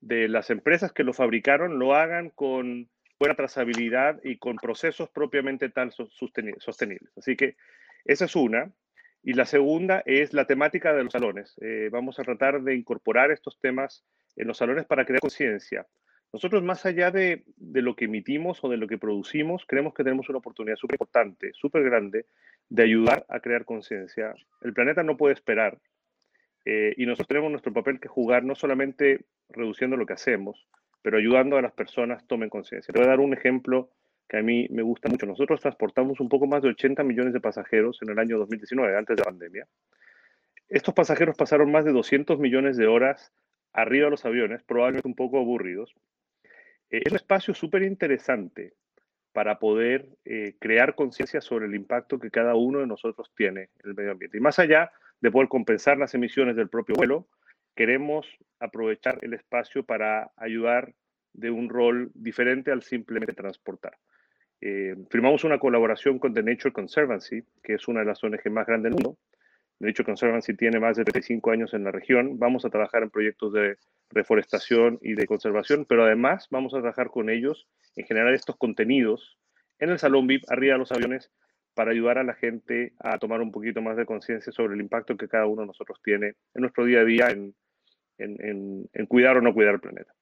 de 0.00 0.28
las 0.28 0.50
empresas 0.50 0.92
que 0.92 1.04
lo 1.04 1.12
fabricaron 1.12 1.78
lo 1.78 1.94
hagan 1.94 2.30
con 2.30 2.88
buena 3.18 3.34
trazabilidad 3.34 4.18
y 4.24 4.38
con 4.38 4.56
procesos 4.56 5.10
propiamente 5.10 5.68
tal 5.68 5.92
sostenibles. 5.92 7.12
Así 7.16 7.36
que 7.36 7.56
esa 8.04 8.24
es 8.24 8.34
una. 8.34 8.72
Y 9.22 9.34
la 9.34 9.44
segunda 9.44 10.02
es 10.06 10.32
la 10.32 10.46
temática 10.46 10.94
de 10.94 11.04
los 11.04 11.12
salones. 11.12 11.54
Eh, 11.60 11.90
vamos 11.92 12.18
a 12.18 12.22
tratar 12.22 12.62
de 12.62 12.74
incorporar 12.74 13.30
estos 13.30 13.60
temas 13.60 14.02
en 14.36 14.48
los 14.48 14.56
salones 14.56 14.86
para 14.86 15.04
crear 15.04 15.20
conciencia. 15.20 15.86
Nosotros, 16.32 16.62
más 16.62 16.86
allá 16.86 17.10
de, 17.10 17.42
lo 17.58 17.96
que 17.96 18.04
emitimos 18.04 18.62
o 18.62 18.68
de 18.68 18.76
lo 18.76 18.86
que 18.86 18.98
producimos, 18.98 19.64
creemos 19.66 19.94
que 19.94 20.04
tenemos 20.04 20.28
una 20.28 20.38
oportunidad 20.38 20.76
súper 20.76 20.94
importante, 20.94 21.52
súper 21.54 21.82
grande, 21.82 22.26
de 22.68 22.82
ayudar 22.84 23.26
a 23.28 23.40
crear 23.40 23.64
conciencia. 23.64 24.34
El 24.62 24.72
planeta 24.72 25.02
no 25.02 25.16
puede 25.16 25.34
esperar 25.34 25.78
eh, 26.64 26.94
y 26.96 27.06
nosotros 27.06 27.28
tenemos 27.28 27.50
nuestro 27.50 27.72
papel 27.72 27.98
que 27.98 28.08
jugar 28.08 28.44
no 28.44 28.54
solamente 28.54 29.24
reduciendo 29.48 29.96
lo 29.96 30.06
que 30.06 30.12
hacemos, 30.12 30.68
pero 31.02 31.18
ayudando 31.18 31.56
a 31.56 31.62
las 31.62 31.72
personas 31.72 32.24
tomen 32.28 32.48
conciencia. 32.48 32.92
Te 32.92 32.98
voy 33.00 33.06
a 33.06 33.10
dar 33.10 33.20
un 33.20 33.32
ejemplo 33.32 33.90
que 34.28 34.36
a 34.36 34.42
mí 34.42 34.68
me 34.70 34.82
gusta 34.82 35.08
mucho. 35.08 35.26
Nosotros 35.26 35.60
transportamos 35.60 36.20
un 36.20 36.28
poco 36.28 36.46
más 36.46 36.62
de 36.62 36.68
80 36.68 37.02
millones 37.02 37.32
de 37.32 37.40
pasajeros 37.40 37.98
en 38.02 38.10
el 38.10 38.18
año 38.20 38.38
2019, 38.38 38.96
antes 38.96 39.16
de 39.16 39.20
la 39.20 39.24
pandemia. 39.24 39.66
Estos 40.68 40.94
pasajeros 40.94 41.36
pasaron 41.36 41.72
más 41.72 41.84
de 41.84 41.90
200 41.90 42.38
millones 42.38 42.76
de 42.76 42.86
horas 42.86 43.32
arriba 43.72 44.04
de 44.04 44.12
los 44.12 44.24
aviones, 44.24 44.62
probablemente 44.62 45.08
un 45.08 45.16
poco 45.16 45.38
aburridos. 45.38 45.92
Eh, 46.90 47.02
es 47.04 47.12
un 47.12 47.16
espacio 47.16 47.54
súper 47.54 47.82
interesante 47.82 48.74
para 49.32 49.58
poder 49.58 50.08
eh, 50.24 50.56
crear 50.58 50.94
conciencia 50.94 51.40
sobre 51.40 51.66
el 51.66 51.74
impacto 51.74 52.18
que 52.18 52.30
cada 52.30 52.54
uno 52.54 52.80
de 52.80 52.86
nosotros 52.86 53.32
tiene 53.36 53.70
en 53.82 53.90
el 53.90 53.94
medio 53.94 54.12
ambiente. 54.12 54.38
Y 54.38 54.40
más 54.40 54.58
allá 54.58 54.90
de 55.20 55.30
poder 55.30 55.48
compensar 55.48 55.98
las 55.98 56.14
emisiones 56.14 56.56
del 56.56 56.68
propio 56.68 56.96
vuelo, 56.96 57.28
queremos 57.76 58.26
aprovechar 58.58 59.18
el 59.22 59.34
espacio 59.34 59.84
para 59.84 60.32
ayudar 60.36 60.94
de 61.32 61.50
un 61.50 61.68
rol 61.68 62.10
diferente 62.14 62.72
al 62.72 62.82
simplemente 62.82 63.32
transportar. 63.32 63.96
Eh, 64.60 64.96
firmamos 65.08 65.44
una 65.44 65.58
colaboración 65.58 66.18
con 66.18 66.34
The 66.34 66.42
Nature 66.42 66.72
Conservancy, 66.72 67.44
que 67.62 67.74
es 67.74 67.88
una 67.88 68.00
de 68.00 68.06
las 68.06 68.22
ONG 68.22 68.50
más 68.50 68.66
grandes 68.66 68.92
del 68.92 69.02
mundo. 69.02 69.18
The 69.80 69.86
Nature 69.86 70.04
Conservancy 70.04 70.54
tiene 70.54 70.78
más 70.78 70.96
de 70.98 71.04
35 71.04 71.50
años 71.50 71.72
en 71.72 71.84
la 71.84 71.90
región. 71.90 72.38
Vamos 72.38 72.64
a 72.64 72.70
trabajar 72.70 73.02
en 73.02 73.10
proyectos 73.10 73.52
de 73.54 73.78
reforestación 74.10 74.98
y 75.00 75.14
de 75.14 75.26
conservación, 75.26 75.86
pero 75.88 76.04
además 76.04 76.48
vamos 76.50 76.74
a 76.74 76.80
trabajar 76.80 77.08
con 77.08 77.30
ellos 77.30 77.66
en 77.96 78.04
generar 78.04 78.34
estos 78.34 78.56
contenidos 78.56 79.38
en 79.78 79.88
el 79.88 79.98
Salón 79.98 80.26
VIP, 80.26 80.44
arriba 80.50 80.74
de 80.74 80.78
los 80.78 80.92
aviones, 80.92 81.30
para 81.74 81.92
ayudar 81.92 82.18
a 82.18 82.24
la 82.24 82.34
gente 82.34 82.92
a 82.98 83.18
tomar 83.18 83.40
un 83.40 83.50
poquito 83.50 83.80
más 83.80 83.96
de 83.96 84.04
conciencia 84.04 84.52
sobre 84.52 84.74
el 84.74 84.80
impacto 84.80 85.16
que 85.16 85.28
cada 85.28 85.46
uno 85.46 85.62
de 85.62 85.68
nosotros 85.68 85.98
tiene 86.04 86.34
en 86.54 86.60
nuestro 86.60 86.84
día 86.84 87.00
a 87.00 87.04
día 87.04 87.30
en, 87.30 87.54
en, 88.18 89.06
cuidar 89.06 89.38
o 89.38 89.40
no 89.40 89.54
cuidar 89.54 89.74
el 89.74 89.80
planeta. 89.80 90.12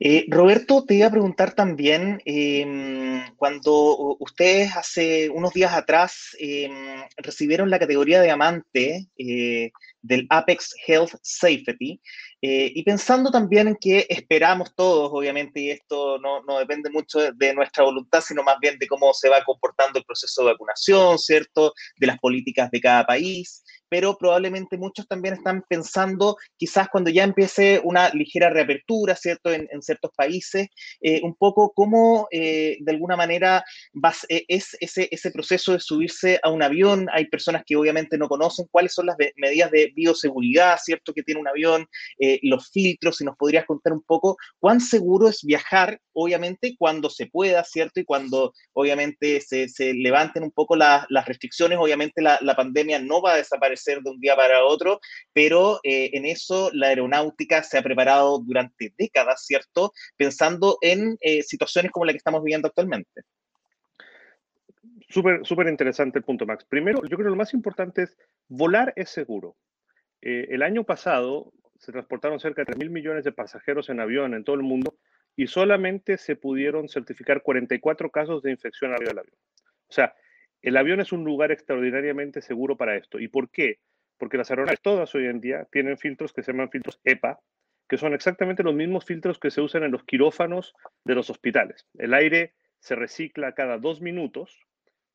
Eh, 0.00 0.26
Roberto, 0.28 0.84
te 0.84 0.96
iba 0.96 1.06
a 1.06 1.10
preguntar 1.10 1.54
también, 1.54 2.20
em, 2.24 3.22
cuando 3.36 4.16
ustedes 4.18 4.76
hace 4.76 5.30
unos 5.30 5.52
días 5.52 5.72
atrás 5.72 6.36
em, 6.40 6.72
recibieron 7.16 7.70
la 7.70 7.78
categoría 7.78 8.20
de 8.20 8.30
amante 8.30 9.06
eh, 9.16 9.70
del 10.02 10.26
Apex 10.30 10.74
Health 10.86 11.14
Safety, 11.22 12.00
eh, 12.42 12.72
y 12.74 12.82
pensando 12.82 13.30
también 13.30 13.68
en 13.68 13.76
que 13.76 14.06
esperamos 14.08 14.74
todos, 14.74 15.10
obviamente, 15.12 15.60
y 15.60 15.70
esto 15.70 16.18
no, 16.18 16.42
no, 16.42 16.58
depende 16.58 16.90
mucho 16.90 17.32
de 17.32 17.54
nuestra 17.54 17.84
voluntad, 17.84 18.20
sino 18.20 18.42
más 18.42 18.58
bien 18.60 18.78
de 18.78 18.86
cómo 18.88 19.14
se 19.14 19.28
va 19.28 19.44
comportando 19.44 19.98
el 19.98 20.04
proceso 20.04 20.42
de 20.42 20.52
vacunación, 20.52 21.18
¿cierto? 21.18 21.72
De 21.96 22.06
las 22.06 22.18
políticas 22.18 22.70
de 22.70 22.80
cada 22.80 23.06
país 23.06 23.64
pero 23.88 24.16
probablemente 24.16 24.76
muchos 24.76 25.06
también 25.06 25.34
están 25.34 25.62
pensando, 25.68 26.36
quizás 26.56 26.88
cuando 26.88 27.10
ya 27.10 27.24
empiece 27.24 27.80
una 27.84 28.08
ligera 28.10 28.50
reapertura, 28.50 29.14
¿cierto?, 29.16 29.52
en, 29.52 29.68
ciertos 29.82 30.10
países, 30.16 30.68
eh, 31.00 31.20
un 31.22 31.34
poco 31.34 31.72
cómo 31.74 32.26
eh, 32.30 32.78
de 32.80 32.92
alguna 32.92 33.16
manera 33.16 33.64
eh, 34.28 34.44
es 34.48 34.76
ese, 34.80 35.08
ese 35.10 35.30
proceso 35.30 35.72
de 35.72 35.80
subirse 35.80 36.40
a 36.42 36.50
un 36.50 36.62
avión. 36.62 37.06
Hay 37.12 37.26
personas 37.26 37.64
que 37.66 37.76
obviamente 37.76 38.16
no 38.16 38.28
conocen 38.28 38.66
cuáles 38.70 38.94
son 38.94 39.06
las 39.06 39.16
medidas 39.36 39.70
de 39.70 39.92
bioseguridad, 39.94 40.78
¿cierto?, 40.82 41.12
que 41.12 41.22
tiene 41.22 41.40
un 41.40 41.48
avión, 41.48 41.86
los 42.42 42.70
filtros, 42.70 43.18
si 43.18 43.24
nos 43.24 43.36
podrías 43.36 43.66
contar 43.66 43.92
un 43.92 44.02
poco 44.02 44.36
cuán 44.58 44.80
seguro 44.80 45.28
es 45.28 45.42
viajar, 45.44 46.00
obviamente, 46.12 46.74
cuando 46.78 47.10
se 47.10 47.26
pueda, 47.26 47.64
¿cierto? 47.64 48.00
Y 48.00 48.04
cuando 48.04 48.52
obviamente 48.72 49.40
se, 49.40 49.68
se 49.68 49.92
levanten 49.92 50.42
un 50.42 50.50
poco 50.50 50.76
las 50.76 51.06
restricciones, 51.26 51.78
obviamente 51.78 52.22
la, 52.22 52.38
la 52.40 52.56
pandemia 52.56 52.98
no 52.98 53.20
va 53.20 53.34
a 53.34 53.36
desaparecer 53.36 53.73
ser 53.76 54.00
de 54.00 54.10
un 54.10 54.20
día 54.20 54.36
para 54.36 54.64
otro, 54.64 55.00
pero 55.32 55.80
eh, 55.82 56.10
en 56.12 56.26
eso 56.26 56.70
la 56.72 56.88
aeronáutica 56.88 57.62
se 57.62 57.78
ha 57.78 57.82
preparado 57.82 58.38
durante 58.38 58.92
décadas, 58.96 59.44
¿cierto? 59.46 59.92
Pensando 60.16 60.78
en 60.80 61.16
eh, 61.20 61.42
situaciones 61.42 61.92
como 61.92 62.04
la 62.04 62.12
que 62.12 62.18
estamos 62.18 62.42
viviendo 62.42 62.68
actualmente. 62.68 63.22
Súper, 65.08 65.44
súper 65.44 65.68
interesante 65.68 66.18
el 66.18 66.24
punto, 66.24 66.46
Max. 66.46 66.64
Primero, 66.64 67.02
yo 67.02 67.16
creo 67.16 67.26
que 67.26 67.30
lo 67.30 67.36
más 67.36 67.54
importante 67.54 68.02
es 68.02 68.16
volar 68.48 68.92
es 68.96 69.10
seguro. 69.10 69.56
Eh, 70.22 70.48
el 70.50 70.62
año 70.62 70.84
pasado 70.84 71.52
se 71.78 71.92
transportaron 71.92 72.40
cerca 72.40 72.62
de 72.62 72.66
3 72.66 72.78
mil 72.78 72.90
millones 72.90 73.24
de 73.24 73.32
pasajeros 73.32 73.90
en 73.90 74.00
avión 74.00 74.34
en 74.34 74.42
todo 74.42 74.56
el 74.56 74.62
mundo 74.62 74.96
y 75.36 75.46
solamente 75.46 76.16
se 76.16 76.36
pudieron 76.36 76.88
certificar 76.88 77.42
44 77.42 78.10
casos 78.10 78.42
de 78.42 78.50
infección 78.50 78.92
arriba 78.92 79.10
del 79.10 79.18
avión. 79.18 79.36
O 79.88 79.92
sea, 79.92 80.14
el 80.64 80.78
avión 80.78 81.00
es 81.00 81.12
un 81.12 81.24
lugar 81.24 81.52
extraordinariamente 81.52 82.40
seguro 82.40 82.76
para 82.76 82.96
esto. 82.96 83.20
¿Y 83.20 83.28
por 83.28 83.50
qué? 83.50 83.80
Porque 84.16 84.38
las 84.38 84.50
aeronaves 84.50 84.80
todas 84.80 85.14
hoy 85.14 85.26
en 85.26 85.40
día 85.40 85.68
tienen 85.70 85.98
filtros 85.98 86.32
que 86.32 86.42
se 86.42 86.52
llaman 86.52 86.70
filtros 86.70 86.98
EPA, 87.04 87.38
que 87.86 87.98
son 87.98 88.14
exactamente 88.14 88.62
los 88.62 88.74
mismos 88.74 89.04
filtros 89.04 89.38
que 89.38 89.50
se 89.50 89.60
usan 89.60 89.84
en 89.84 89.92
los 89.92 90.04
quirófanos 90.04 90.74
de 91.04 91.14
los 91.14 91.28
hospitales. 91.28 91.86
El 91.98 92.14
aire 92.14 92.54
se 92.78 92.94
recicla 92.94 93.52
cada 93.52 93.76
dos 93.76 94.00
minutos 94.00 94.58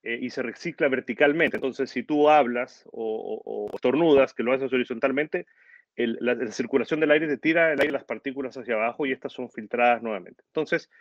eh, 0.03 0.19
y 0.21 0.29
se 0.29 0.43
recicla 0.43 0.87
verticalmente. 0.87 1.57
Entonces, 1.57 1.89
si 1.89 2.03
tú 2.03 2.29
hablas 2.29 2.87
o, 2.91 3.75
tornudas, 3.81 4.35
que 4.35 4.43
lo 4.43 4.53
haces 4.53 4.71
horizontalmente, 4.71 5.47
la, 5.95 6.35
la, 6.35 6.51
circulación 6.51 6.99
del 6.99 7.09
aire 7.09 7.27
te 7.27 7.37
tira 7.37 7.73
el 7.73 7.81
aire 7.81 7.91
las 7.91 8.03
partículas 8.03 8.55
hacia 8.55 8.75
abajo 8.75 9.07
y 9.07 9.13
estas 9.13 9.33
son 9.33 9.49
filtradas 9.49 10.03
nuevamente. 10.03 10.43
Entonces, 10.45 10.91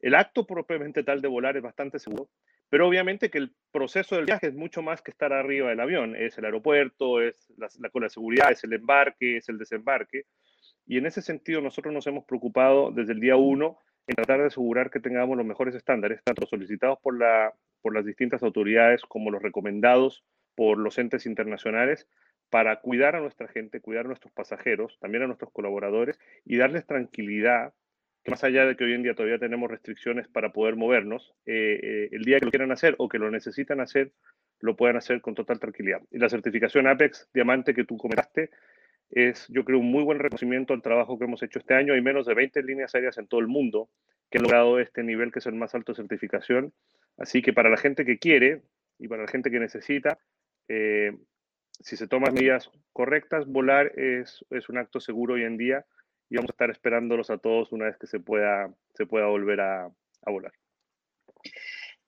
el 0.00 0.14
acto 0.14 0.46
propiamente 0.46 1.04
tal 1.04 1.20
de 1.20 1.28
volar 1.28 1.58
es 1.58 1.62
bastante 1.62 1.98
seguro. 1.98 2.30
Pero 2.70 2.86
obviamente 2.86 3.30
que 3.30 3.38
el 3.38 3.54
proceso 3.70 4.16
del 4.16 4.26
viaje 4.26 4.48
es 4.48 4.54
mucho 4.54 4.82
más 4.82 5.02
que 5.02 5.10
estar 5.10 5.32
arriba 5.32 5.70
del 5.70 5.80
avión. 5.80 6.16
Es 6.16 6.36
el 6.38 6.44
aeropuerto, 6.44 7.20
es 7.20 7.52
la, 7.56 7.68
la 7.78 7.90
cola 7.90 8.06
de 8.06 8.10
seguridad, 8.10 8.50
es 8.50 8.62
el 8.64 8.72
embarque, 8.72 9.38
es 9.38 9.48
el 9.48 9.58
desembarque. 9.58 10.24
Y 10.86 10.98
en 10.98 11.06
ese 11.06 11.22
sentido 11.22 11.60
nosotros 11.60 11.92
nos 11.92 12.06
hemos 12.06 12.24
preocupado 12.24 12.90
desde 12.90 13.12
el 13.12 13.20
día 13.20 13.36
uno 13.36 13.78
en 14.06 14.16
tratar 14.16 14.40
de 14.40 14.46
asegurar 14.46 14.90
que 14.90 15.00
tengamos 15.00 15.36
los 15.36 15.46
mejores 15.46 15.74
estándares, 15.74 16.22
tanto 16.24 16.46
solicitados 16.46 16.98
por, 17.02 17.18
la, 17.18 17.52
por 17.82 17.94
las 17.94 18.06
distintas 18.06 18.42
autoridades 18.42 19.02
como 19.02 19.30
los 19.30 19.42
recomendados 19.42 20.24
por 20.54 20.78
los 20.78 20.98
entes 20.98 21.26
internacionales, 21.26 22.08
para 22.50 22.80
cuidar 22.80 23.14
a 23.14 23.20
nuestra 23.20 23.48
gente, 23.48 23.80
cuidar 23.80 24.06
a 24.06 24.08
nuestros 24.08 24.32
pasajeros, 24.32 24.98
también 25.00 25.24
a 25.24 25.26
nuestros 25.26 25.52
colaboradores 25.52 26.18
y 26.44 26.56
darles 26.56 26.86
tranquilidad 26.86 27.74
más 28.28 28.44
allá 28.44 28.66
de 28.66 28.76
que 28.76 28.84
hoy 28.84 28.94
en 28.94 29.02
día 29.02 29.14
todavía 29.14 29.38
tenemos 29.38 29.70
restricciones 29.70 30.28
para 30.28 30.52
poder 30.52 30.76
movernos, 30.76 31.34
eh, 31.46 31.80
eh, 31.82 32.08
el 32.12 32.24
día 32.24 32.38
que 32.38 32.46
lo 32.46 32.50
quieran 32.50 32.72
hacer 32.72 32.94
o 32.98 33.08
que 33.08 33.18
lo 33.18 33.30
necesitan 33.30 33.80
hacer, 33.80 34.12
lo 34.60 34.76
puedan 34.76 34.96
hacer 34.96 35.20
con 35.20 35.34
total 35.34 35.58
tranquilidad. 35.58 36.00
Y 36.10 36.18
la 36.18 36.28
certificación 36.28 36.86
Apex 36.86 37.28
Diamante 37.32 37.74
que 37.74 37.84
tú 37.84 37.96
comentaste 37.96 38.50
es, 39.10 39.46
yo 39.48 39.64
creo, 39.64 39.78
un 39.78 39.90
muy 39.90 40.04
buen 40.04 40.18
reconocimiento 40.18 40.74
al 40.74 40.82
trabajo 40.82 41.18
que 41.18 41.24
hemos 41.24 41.42
hecho 41.42 41.58
este 41.58 41.74
año. 41.74 41.94
Hay 41.94 42.02
menos 42.02 42.26
de 42.26 42.34
20 42.34 42.62
líneas 42.62 42.94
aéreas 42.94 43.18
en 43.18 43.26
todo 43.26 43.40
el 43.40 43.48
mundo 43.48 43.88
que 44.30 44.38
han 44.38 44.44
logrado 44.44 44.78
este 44.78 45.02
nivel, 45.02 45.32
que 45.32 45.38
es 45.38 45.46
el 45.46 45.54
más 45.54 45.74
alto 45.74 45.92
de 45.92 45.96
certificación. 45.96 46.72
Así 47.16 47.40
que 47.40 47.52
para 47.52 47.70
la 47.70 47.76
gente 47.76 48.04
que 48.04 48.18
quiere 48.18 48.62
y 48.98 49.08
para 49.08 49.22
la 49.22 49.28
gente 49.28 49.50
que 49.50 49.60
necesita, 49.60 50.18
eh, 50.68 51.16
si 51.80 51.96
se 51.96 52.08
toman 52.08 52.34
medidas 52.34 52.70
correctas, 52.92 53.46
volar 53.46 53.92
es, 53.98 54.44
es 54.50 54.68
un 54.68 54.78
acto 54.78 55.00
seguro 55.00 55.34
hoy 55.34 55.44
en 55.44 55.56
día 55.56 55.86
y 56.30 56.36
vamos 56.36 56.50
a 56.50 56.52
estar 56.52 56.70
esperándolos 56.70 57.30
a 57.30 57.38
todos 57.38 57.72
una 57.72 57.86
vez 57.86 57.96
que 57.96 58.06
se 58.06 58.20
pueda, 58.20 58.72
se 58.94 59.06
pueda 59.06 59.26
volver 59.26 59.60
a, 59.60 59.84
a 59.86 60.30
volar. 60.30 60.52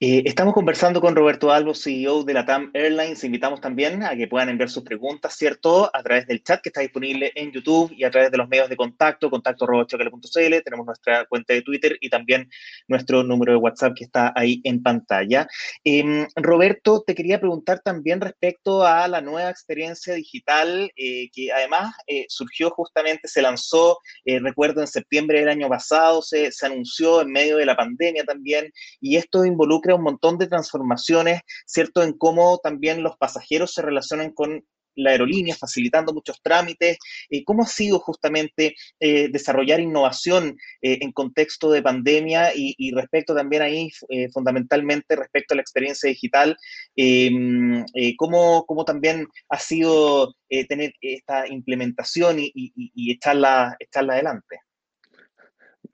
Eh, 0.02 0.22
estamos 0.24 0.54
conversando 0.54 0.98
con 0.98 1.14
Roberto 1.14 1.52
Albo, 1.52 1.74
CEO 1.74 2.24
de 2.24 2.32
la 2.32 2.46
TAM 2.46 2.70
Airlines. 2.72 3.22
Invitamos 3.22 3.60
también 3.60 4.02
a 4.02 4.16
que 4.16 4.26
puedan 4.26 4.48
enviar 4.48 4.70
sus 4.70 4.82
preguntas, 4.82 5.36
¿cierto? 5.36 5.94
A 5.94 6.02
través 6.02 6.26
del 6.26 6.42
chat 6.42 6.62
que 6.62 6.70
está 6.70 6.80
disponible 6.80 7.30
en 7.34 7.52
YouTube 7.52 7.92
y 7.94 8.04
a 8.04 8.10
través 8.10 8.30
de 8.30 8.38
los 8.38 8.48
medios 8.48 8.70
de 8.70 8.76
contacto, 8.76 9.28
contacto 9.28 9.66
Tenemos 9.66 10.86
nuestra 10.86 11.26
cuenta 11.26 11.52
de 11.52 11.60
Twitter 11.60 11.98
y 12.00 12.08
también 12.08 12.48
nuestro 12.88 13.22
número 13.22 13.52
de 13.52 13.58
WhatsApp 13.58 13.92
que 13.94 14.04
está 14.04 14.32
ahí 14.34 14.62
en 14.64 14.82
pantalla. 14.82 15.46
Em, 15.84 16.26
Roberto, 16.34 17.04
te 17.06 17.14
quería 17.14 17.38
preguntar 17.38 17.80
también 17.80 18.22
respecto 18.22 18.82
a 18.86 19.06
la 19.06 19.20
nueva 19.20 19.50
experiencia 19.50 20.14
digital 20.14 20.90
eh, 20.96 21.28
que 21.30 21.52
además 21.52 21.94
eh, 22.06 22.24
surgió 22.30 22.70
justamente, 22.70 23.28
se 23.28 23.42
lanzó, 23.42 23.98
recuerdo, 24.24 24.80
en 24.80 24.86
septiembre 24.86 25.40
del 25.40 25.50
año 25.50 25.68
pasado, 25.68 26.22
se, 26.22 26.50
se 26.52 26.64
anunció 26.64 27.20
en 27.20 27.32
medio 27.32 27.58
de 27.58 27.66
la 27.66 27.76
pandemia 27.76 28.24
también 28.24 28.72
y 28.98 29.16
esto 29.16 29.44
involucra 29.44 29.89
un 29.94 30.02
montón 30.02 30.38
de 30.38 30.48
transformaciones, 30.48 31.40
¿cierto? 31.66 32.02
En 32.02 32.12
cómo 32.16 32.58
también 32.58 33.02
los 33.02 33.16
pasajeros 33.16 33.72
se 33.74 33.82
relacionan 33.82 34.32
con 34.32 34.64
la 34.94 35.10
aerolínea, 35.10 35.54
facilitando 35.54 36.12
muchos 36.12 36.40
trámites. 36.42 36.98
Eh, 37.28 37.44
¿Cómo 37.44 37.62
ha 37.62 37.66
sido 37.66 37.98
justamente 37.98 38.74
eh, 38.98 39.28
desarrollar 39.30 39.80
innovación 39.80 40.56
eh, 40.82 40.98
en 41.00 41.12
contexto 41.12 41.70
de 41.70 41.82
pandemia 41.82 42.52
y, 42.54 42.90
respecto 42.92 43.34
también 43.34 43.62
ahí, 43.62 43.90
fundamentalmente 44.32 45.16
respecto 45.16 45.54
a 45.54 45.56
la 45.56 45.62
experiencia 45.62 46.08
digital? 46.08 46.56
Em, 46.96 47.84
¿cómo, 48.16 48.64
¿cómo, 48.66 48.84
también 48.84 49.26
ha 49.48 49.58
sido 49.58 50.34
tener 50.68 50.92
esta 51.00 51.46
implementación 51.46 52.36
y, 52.40 53.12
echarla, 53.12 53.76
echarla 53.78 54.14
adelante? 54.14 54.58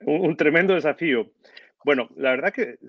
un, 0.01 0.35
tremendo 0.35 0.73
desafío. 0.73 1.31
Bueno, 1.87 2.09
la 2.17 2.31
verdad 2.31 2.51
que 2.51 2.79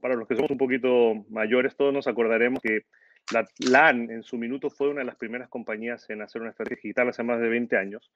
para 0.00 0.14
los 0.14 0.26
que 0.26 0.36
somos 0.36 0.50
un 0.50 0.56
poquito 0.56 1.26
mayores, 1.28 1.76
todos 1.76 1.92
nos 1.92 2.06
acordaremos 2.06 2.62
que 2.62 2.86
la 3.30 3.46
LAN 3.58 4.10
en 4.10 4.22
su 4.22 4.38
minuto 4.38 4.70
fue 4.70 4.88
una 4.88 5.00
de 5.00 5.04
las 5.04 5.16
primeras 5.16 5.50
compañías 5.50 6.08
en 6.08 6.22
hacer 6.22 6.40
una 6.40 6.52
estrategia 6.52 6.80
digital 6.82 7.10
hace 7.10 7.22
más 7.22 7.38
de 7.42 7.50
20 7.50 7.76
años 7.76 8.10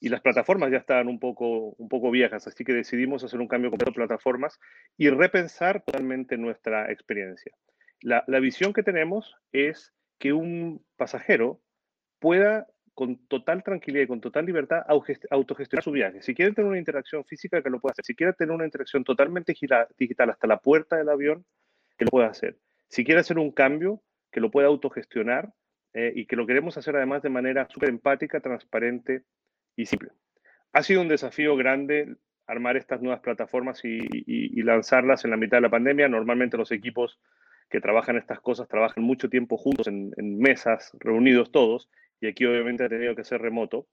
y 0.00 0.10
las 0.10 0.20
plataformas 0.20 0.70
ya 0.70 0.76
estaban 0.76 1.08
un 1.08 1.18
poco, 1.18 1.70
un 1.78 1.88
poco 1.88 2.10
viejas, 2.10 2.46
así 2.46 2.62
que 2.62 2.74
decidimos 2.74 3.24
hacer 3.24 3.40
un 3.40 3.48
cambio 3.48 3.70
completo 3.70 3.92
de 3.92 4.06
plataformas 4.06 4.60
y 4.98 5.08
repensar 5.08 5.82
totalmente 5.82 6.36
nuestra 6.36 6.92
experiencia. 6.92 7.54
La, 8.02 8.24
la 8.26 8.40
visión 8.40 8.74
que 8.74 8.82
tenemos 8.82 9.34
es 9.52 9.94
que 10.18 10.34
un 10.34 10.84
pasajero 10.98 11.58
pueda 12.18 12.66
con 12.98 13.16
total 13.28 13.62
tranquilidad 13.62 14.02
y 14.02 14.06
con 14.08 14.20
total 14.20 14.44
libertad 14.44 14.82
autogestionar 15.30 15.84
su 15.84 15.92
viaje. 15.92 16.20
Si 16.20 16.34
quiere 16.34 16.52
tener 16.52 16.68
una 16.68 16.80
interacción 16.80 17.24
física, 17.24 17.62
que 17.62 17.70
lo 17.70 17.78
pueda 17.78 17.92
hacer. 17.92 18.04
Si 18.04 18.16
quiere 18.16 18.32
tener 18.32 18.52
una 18.52 18.64
interacción 18.64 19.04
totalmente 19.04 19.52
digital 19.52 20.30
hasta 20.30 20.48
la 20.48 20.58
puerta 20.58 20.96
del 20.96 21.08
avión, 21.08 21.44
que 21.96 22.06
lo 22.06 22.10
pueda 22.10 22.26
hacer. 22.26 22.56
Si 22.88 23.04
quiere 23.04 23.20
hacer 23.20 23.38
un 23.38 23.52
cambio, 23.52 24.02
que 24.32 24.40
lo 24.40 24.50
pueda 24.50 24.66
autogestionar 24.66 25.52
eh, 25.94 26.12
y 26.12 26.26
que 26.26 26.34
lo 26.34 26.44
queremos 26.44 26.76
hacer 26.76 26.96
además 26.96 27.22
de 27.22 27.28
manera 27.28 27.68
súper 27.70 27.88
empática, 27.88 28.40
transparente 28.40 29.22
y 29.76 29.86
simple. 29.86 30.10
Ha 30.72 30.82
sido 30.82 31.00
un 31.00 31.06
desafío 31.06 31.54
grande 31.54 32.16
armar 32.48 32.76
estas 32.76 33.00
nuevas 33.00 33.20
plataformas 33.20 33.80
y, 33.84 34.60
lanzarlas 34.62 35.24
en 35.24 35.30
la 35.30 35.36
mitad 35.36 35.58
de 35.58 35.62
la 35.62 35.70
pandemia. 35.70 36.08
Normalmente 36.08 36.56
los 36.56 36.72
equipos 36.72 37.20
que 37.70 37.80
trabajan 37.80 38.16
estas 38.16 38.40
cosas 38.40 38.66
trabajan 38.66 39.04
mucho 39.04 39.28
tiempo 39.28 39.56
juntos 39.56 39.86
en 39.86 40.38
mesas, 40.40 40.90
reunidos 40.98 41.52
todos, 41.52 41.88
y 42.20 42.26
aquí 42.28 42.44
obviamente 42.44 42.84
ha 42.84 42.88
tenido 42.88 43.14
que 43.14 43.24
ser 43.24 43.40
remoto, 43.40 43.86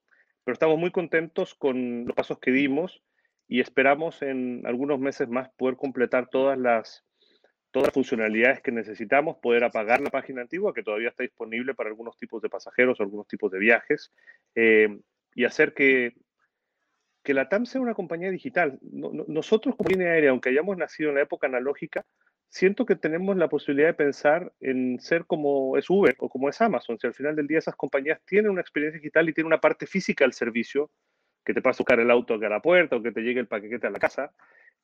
pero 0.43 0.53
estamos 0.53 0.77
muy 0.77 0.91
contentos 0.91 1.55
con 1.55 2.05
los 2.05 2.15
pasos 2.15 2.39
que 2.39 2.51
dimos 2.51 3.01
y 3.47 3.59
esperamos 3.59 4.21
en 4.21 4.61
algunos 4.65 4.99
meses 4.99 5.27
más 5.27 5.49
poder 5.57 5.75
completar 5.75 6.29
todas 6.29 6.57
las, 6.57 7.03
todas 7.71 7.93
funcionalidades 7.93 8.61
que 8.61 8.71
necesitamos, 8.71 9.37
poder 9.37 9.63
apagar 9.63 10.01
la 10.01 10.09
página 10.09 10.41
antigua 10.41 10.73
que 10.73 10.83
todavía 10.83 11.09
está 11.09 11.23
disponible 11.23 11.73
para 11.73 11.89
algunos 11.89 12.17
tipos 12.17 12.41
de 12.41 12.49
pasajeros 12.49 12.99
algunos 12.99 13.27
tipos 13.27 13.51
de 13.51 13.59
viajes 13.59 14.11
eh, 14.55 14.99
y 15.33 15.45
hacer 15.45 15.73
que 15.73 16.13
que 17.25 17.33
la 17.33 17.49
TAM 17.49 17.65
sea 17.65 17.81
una 17.81 17.95
compañía 17.95 18.29
digital. 18.29 18.79
nosotros 18.81 19.75
como 19.75 19.89
línea 19.89 20.11
aérea, 20.11 20.29
aunque 20.29 20.49
hayamos 20.49 20.77
nacido 20.77 21.09
en 21.09 21.15
la 21.15 21.23
época 21.23 21.47
analógica, 21.47 22.05
siento 22.49 22.85
que 22.85 22.95
tenemos 22.95 23.35
la 23.37 23.49
posibilidad 23.49 23.89
de 23.89 23.93
pensar 23.93 24.53
en 24.59 24.99
ser 24.99 25.25
como 25.25 25.77
es 25.77 25.89
Uber 25.89 26.15
o 26.19 26.29
como 26.29 26.49
es 26.49 26.61
Amazon. 26.61 26.97
Si 26.99 27.07
al 27.07 27.13
final 27.13 27.35
del 27.35 27.47
día 27.47 27.59
esas 27.59 27.75
compañías 27.75 28.21
tienen 28.25 28.51
una 28.51 28.61
experiencia 28.61 28.99
digital 28.99 29.27
y 29.27 29.33
tienen 29.33 29.47
una 29.47 29.61
parte 29.61 29.87
física 29.87 30.23
del 30.23 30.33
servicio, 30.33 30.91
que 31.43 31.53
te 31.53 31.61
pasa 31.61 31.77
a 31.77 31.83
buscar 31.83 31.99
el 31.99 32.09
auto 32.09 32.33
a 32.33 32.37
la 32.37 32.61
puerta 32.61 32.95
o 32.95 33.03
que 33.03 33.11
te 33.11 33.21
llegue 33.21 33.39
el 33.39 33.47
paquete 33.47 33.87
a 33.87 33.91
la 33.91 33.99
casa. 33.99 34.33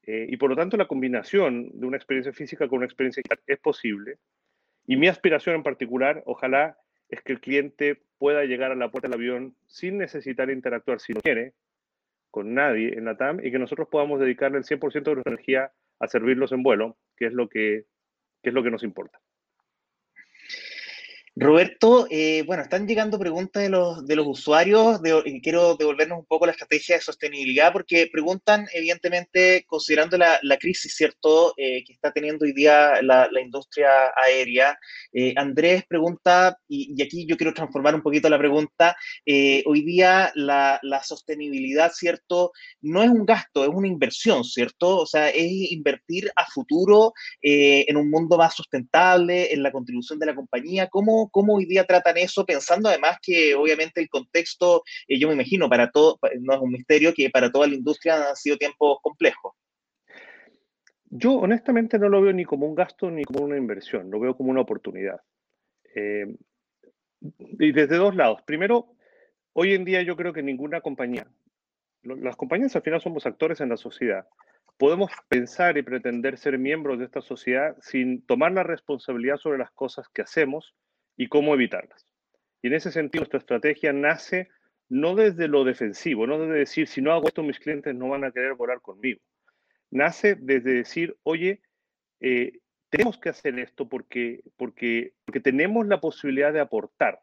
Eh, 0.04 0.28
y 0.30 0.38
por 0.38 0.50
lo 0.50 0.56
tanto 0.56 0.78
la 0.78 0.88
combinación 0.88 1.70
de 1.74 1.86
una 1.86 1.98
experiencia 1.98 2.34
física 2.34 2.68
con 2.68 2.78
una 2.78 2.86
experiencia 2.86 3.22
digital 3.22 3.44
es 3.48 3.60
posible. 3.60 4.18
Y 4.86 4.98
mi 4.98 5.08
aspiración 5.08 5.56
en 5.56 5.64
particular, 5.64 6.24
ojalá, 6.26 6.78
es 7.10 7.22
que 7.22 7.34
el 7.34 7.42
cliente 7.42 8.02
pueda 8.18 8.46
llegar 8.46 8.72
a 8.72 8.76
la 8.76 8.90
puerta 8.90 9.08
del 9.08 9.16
avión 9.16 9.56
sin 9.66 9.98
necesitar 9.98 10.50
interactuar, 10.50 11.00
si 11.00 11.14
no 11.14 11.22
quiere, 11.22 11.54
con 12.32 12.54
nadie 12.54 12.98
en 12.98 13.06
la 13.06 13.18
TAM 13.18 13.40
y 13.44 13.52
que 13.52 13.60
nosotros 13.60 13.90
podamos 13.90 14.20
dedicarle 14.20 14.58
el 14.58 14.64
100% 14.64 15.04
de 15.04 15.14
nuestra 15.14 15.34
energía 15.34 15.72
a 16.00 16.08
servirlos 16.08 16.52
en 16.52 16.64
vuelo, 16.64 16.98
que 17.22 17.28
es 17.28 17.34
lo 17.34 17.48
que, 17.48 17.86
es 18.42 18.52
lo 18.52 18.64
que 18.64 18.72
nos 18.72 18.82
importa. 18.82 19.20
Roberto, 21.42 22.06
eh, 22.12 22.44
bueno, 22.46 22.62
están 22.62 22.88
llegando 22.88 23.18
preguntas 23.18 23.64
de 23.64 23.70
los, 23.70 24.06
de 24.06 24.16
los 24.16 24.28
usuarios 24.28 25.02
y 25.26 25.42
quiero 25.42 25.76
devolvernos 25.76 26.20
un 26.20 26.26
poco 26.28 26.46
la 26.46 26.52
estrategia 26.52 26.98
de 26.98 27.02
sostenibilidad 27.02 27.74
porque 27.74 28.08
preguntan, 28.12 28.68
evidentemente, 28.72 29.66
considerando 29.66 30.20
la, 30.20 30.40
crisis, 30.60 30.94
¿cierto?, 30.96 31.56
eh, 31.58 31.84
que 31.84 31.94
está 31.94 32.12
teniendo 32.12 32.46
hoy 32.46 32.54
día 32.54 33.02
la, 33.02 33.28
industria 33.42 33.90
aérea. 34.24 34.78
Eh, 35.12 35.34
Andrés 35.36 35.84
pregunta, 35.90 36.60
y, 36.68 37.02
aquí 37.02 37.26
yo 37.26 37.36
quiero 37.38 37.56
transformar 37.56 37.96
un 37.96 38.04
poquito 38.04 38.30
la 38.30 38.38
pregunta, 38.38 38.96
hoy 39.66 39.82
día 39.82 40.32
la, 40.36 40.80
la, 40.84 41.02
sostenibilidad, 41.02 41.92
¿cierto?, 41.92 42.52
no 42.82 43.02
es 43.02 43.10
un 43.10 43.26
gasto, 43.26 43.64
es 43.64 43.72
una 43.74 43.88
inversión, 43.88 44.44
¿cierto? 44.44 45.00
O 45.00 45.06
sea, 45.08 45.30
es 45.30 45.72
invertir 45.72 46.32
a 46.36 46.46
futuro 46.46 47.14
en 47.42 47.98
un 47.98 48.12
mundo 48.12 48.38
más 48.38 48.54
sustentable, 48.54 49.52
en 49.52 49.64
la 49.64 49.72
contribución 49.72 50.20
de 50.20 50.28
la 50.28 50.36
compañía. 50.36 50.88
¿Cómo 50.88 51.31
¿Cómo, 51.32 51.56
hoy 51.56 51.66
día 51.66 51.86
tratan 51.86 52.18
eso? 52.18 52.46
Pensando 52.46 52.90
además 52.90 53.18
que 53.22 53.56
obviamente 53.56 54.02
el 54.02 54.10
contexto, 54.10 54.84
eh, 55.08 55.20
yo 55.20 55.28
me 55.28 55.34
imagino, 55.34 55.70
para 55.70 55.90
todo, 55.90 56.20
no 56.42 56.54
es 56.54 56.60
un 56.60 56.72
misterio, 56.72 57.14
que 57.14 57.30
para 57.30 57.52
toda 57.52 57.68
la 57.68 57.76
industria 57.76 58.30
han 58.30 58.36
sido 58.36 58.58
tiempos 58.58 58.98
complejos. 59.02 59.54
Yo 61.10 61.34
honestamente 61.34 62.00
no 62.00 62.08
lo 62.08 62.22
veo 62.22 62.32
ni 62.32 62.46
como 62.46 62.66
un 62.66 62.76
gasto 62.76 63.12
ni 63.12 63.24
como 63.24 63.44
una 63.44 63.58
inversión, 63.58 64.10
lo 64.10 64.20
veo 64.20 64.36
como 64.36 64.52
una 64.52 64.62
oportunidad. 64.62 65.20
Eh, 65.96 66.26
y 67.22 67.72
desde 67.72 67.98
dos 67.98 68.16
lados. 68.16 68.42
Primero, 68.44 68.96
hoy 69.54 69.74
en 69.74 69.86
día 69.86 70.02
yo 70.02 70.16
creo 70.16 70.34
que 70.34 70.42
ninguna 70.42 70.82
compañía, 70.82 71.28
las 72.04 72.36
compañías 72.36 72.76
al 72.76 72.82
final 72.82 73.02
somos 73.02 73.26
actores 73.26 73.62
en 73.62 73.70
la 73.70 73.78
sociedad, 73.78 74.26
podemos 74.78 75.12
pensar 75.28 75.78
y 75.78 75.84
pretender 75.84 76.38
ser 76.38 76.58
miembros 76.58 76.98
de 76.98 77.06
esta 77.06 77.22
sociedad 77.22 77.76
sin 77.82 78.26
tomar 78.26 78.52
la 78.52 78.64
responsabilidad 78.64 79.38
sobre 79.38 79.60
las 79.60 79.72
cosas 79.72 80.08
que 80.10 80.24
hacemos 80.24 80.74
y 81.18 81.28
cómo 81.28 81.54
evitarlas. 81.54 82.08
Y 82.62 82.68
en 82.68 82.74
ese 82.74 82.92
sentido, 82.92 83.22
nuestra 83.22 83.40
estrategia 83.40 83.94
nace 83.94 84.50
no 84.90 85.16
desde 85.16 85.48
lo 85.48 85.64
defensivo, 85.64 86.28
no 86.28 86.38
desde 86.40 86.60
decir, 86.60 86.88
si 86.88 87.02
no 87.02 87.14
hago 87.14 87.28
esto, 87.28 87.44
mis 87.44 87.60
clientes 87.60 87.96
no 87.96 88.10
van 88.10 88.26
a 88.26 88.32
querer 88.32 88.56
volar 88.56 88.82
conmigo. 88.82 89.22
Nace 89.90 90.36
desde 90.36 90.74
decir, 90.74 91.18
oye, 91.24 91.62
eh, 92.20 92.60
tenemos 92.90 93.18
que 93.18 93.30
hacer 93.30 93.58
esto 93.58 93.88
porque, 93.88 94.44
porque, 94.58 95.14
porque 95.26 95.40
tenemos 95.40 95.88
la 95.88 96.02
posibilidad 96.02 96.52
de 96.52 96.60
aportar. 96.60 97.22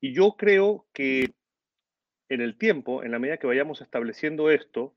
Y 0.00 0.14
yo 0.14 0.36
creo 0.38 0.86
que 0.92 1.30
en 2.30 2.40
el 2.40 2.56
tiempo, 2.56 3.02
en 3.02 3.10
la 3.10 3.18
medida 3.18 3.36
que 3.36 3.46
vayamos 3.46 3.80
estableciendo 3.80 4.50
esto, 4.50 4.94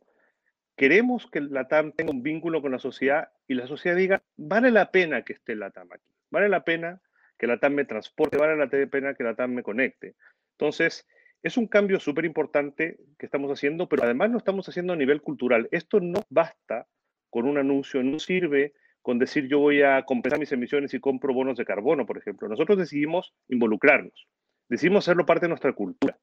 queremos 0.78 1.28
que 1.30 1.42
la 1.42 1.68
TAM 1.68 1.92
tenga 1.92 2.12
un 2.12 2.24
vínculo 2.24 2.62
con 2.62 2.72
la 2.72 2.80
sociedad 2.80 3.30
y 3.48 3.56
la 3.56 3.68
sociedad 3.68 3.98
diga, 3.98 4.24
vale 4.38 4.72
la 4.72 4.92
pena 4.92 5.24
que 5.24 5.34
esté 5.34 5.56
la 5.56 5.72
TAM 5.72 5.90
aquí, 5.92 6.10
vale 6.30 6.50
la 6.50 6.64
pena 6.64 7.02
que 7.42 7.48
la 7.48 7.58
TAM 7.58 7.74
me 7.74 7.86
transporte, 7.86 8.38
vale 8.38 8.56
la 8.56 8.70
pena 8.70 9.16
que 9.16 9.24
la 9.24 9.34
TAM 9.34 9.56
me 9.56 9.64
conecte. 9.64 10.14
Entonces, 10.60 11.08
es 11.42 11.58
un 11.58 11.66
cambio 11.66 12.00
súper 12.00 12.24
importante 12.24 13.00
que 13.18 13.26
estamos 13.26 13.52
haciendo, 13.52 13.90
pero 13.90 14.04
además 14.04 14.30
lo 14.30 14.38
estamos 14.38 14.70
haciendo 14.70 14.94
a 14.94 14.96
nivel 14.96 15.24
cultural. 15.24 15.68
Esto 15.72 16.00
no 16.00 16.22
basta 16.30 16.86
con 17.32 17.48
un 17.48 17.58
anuncio, 17.58 18.04
no 18.04 18.20
sirve 18.20 18.74
con 19.02 19.18
decir 19.18 19.48
yo 19.48 19.58
voy 19.58 19.82
a 19.82 20.04
compensar 20.04 20.40
mis 20.40 20.52
emisiones 20.52 20.94
y 20.94 21.00
compro 21.00 21.34
bonos 21.34 21.58
de 21.58 21.66
carbono, 21.66 22.06
por 22.06 22.20
ejemplo. 22.20 22.48
Nosotros 22.48 22.78
decidimos 22.78 23.34
involucrarnos, 23.48 24.28
decidimos 24.70 25.06
hacerlo 25.06 25.26
parte 25.26 25.46
de 25.46 25.50
nuestra 25.50 25.74
cultura, 25.74 26.20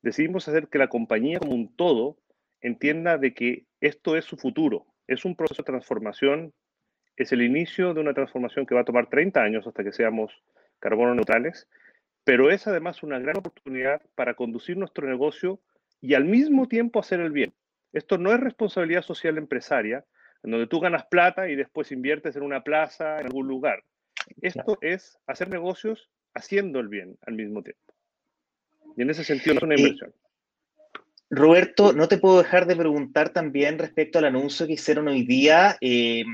decidimos 0.00 0.46
hacer 0.46 0.68
que 0.68 0.78
la 0.78 0.86
compañía 0.86 1.40
como 1.40 1.56
un 1.56 1.74
todo 1.74 2.18
entienda 2.60 3.18
de 3.18 3.34
que 3.34 3.66
esto 3.80 4.16
es 4.16 4.26
su 4.26 4.36
futuro, 4.36 4.86
es 5.08 5.24
un 5.24 5.34
proceso 5.34 5.62
de 5.62 5.66
transformación 5.66 6.54
es 7.16 7.32
el 7.32 7.42
inicio 7.42 7.94
de 7.94 8.00
una 8.00 8.14
transformación 8.14 8.66
que 8.66 8.74
va 8.74 8.82
a 8.82 8.84
tomar 8.84 9.08
30 9.08 9.42
años 9.42 9.66
hasta 9.66 9.84
que 9.84 9.92
seamos 9.92 10.32
carbono 10.78 11.14
neutrales, 11.14 11.68
pero 12.24 12.50
es 12.50 12.66
además 12.66 13.02
una 13.02 13.18
gran 13.18 13.36
oportunidad 13.36 14.02
para 14.14 14.34
conducir 14.34 14.76
nuestro 14.76 15.08
negocio 15.08 15.60
y 16.00 16.14
al 16.14 16.24
mismo 16.24 16.68
tiempo 16.68 17.00
hacer 17.00 17.20
el 17.20 17.30
bien. 17.30 17.52
Esto 17.92 18.18
no 18.18 18.32
es 18.32 18.40
responsabilidad 18.40 19.02
social 19.02 19.38
empresaria, 19.38 20.04
en 20.42 20.50
donde 20.50 20.66
tú 20.66 20.80
ganas 20.80 21.06
plata 21.06 21.48
y 21.48 21.56
después 21.56 21.92
inviertes 21.92 22.36
en 22.36 22.42
una 22.42 22.64
plaza, 22.64 23.20
en 23.20 23.26
algún 23.26 23.46
lugar. 23.46 23.84
Esto 24.40 24.78
es 24.80 25.18
hacer 25.26 25.48
negocios 25.48 26.10
haciendo 26.34 26.80
el 26.80 26.88
bien 26.88 27.18
al 27.26 27.34
mismo 27.34 27.62
tiempo. 27.62 27.94
Y 28.96 29.02
en 29.02 29.10
ese 29.10 29.24
sentido 29.24 29.54
no 29.54 29.58
es 29.58 29.64
una 29.64 29.76
inversión. 29.76 30.12
Roberto, 31.34 31.94
no 31.94 32.08
te 32.08 32.18
puedo 32.18 32.42
dejar 32.42 32.66
de 32.66 32.76
preguntar 32.76 33.30
también 33.30 33.78
respecto 33.78 34.18
al 34.18 34.26
anuncio 34.26 34.66
que 34.66 34.74
hicieron 34.74 35.08
hoy 35.08 35.24
día, 35.24 35.78
eh, 35.80 36.24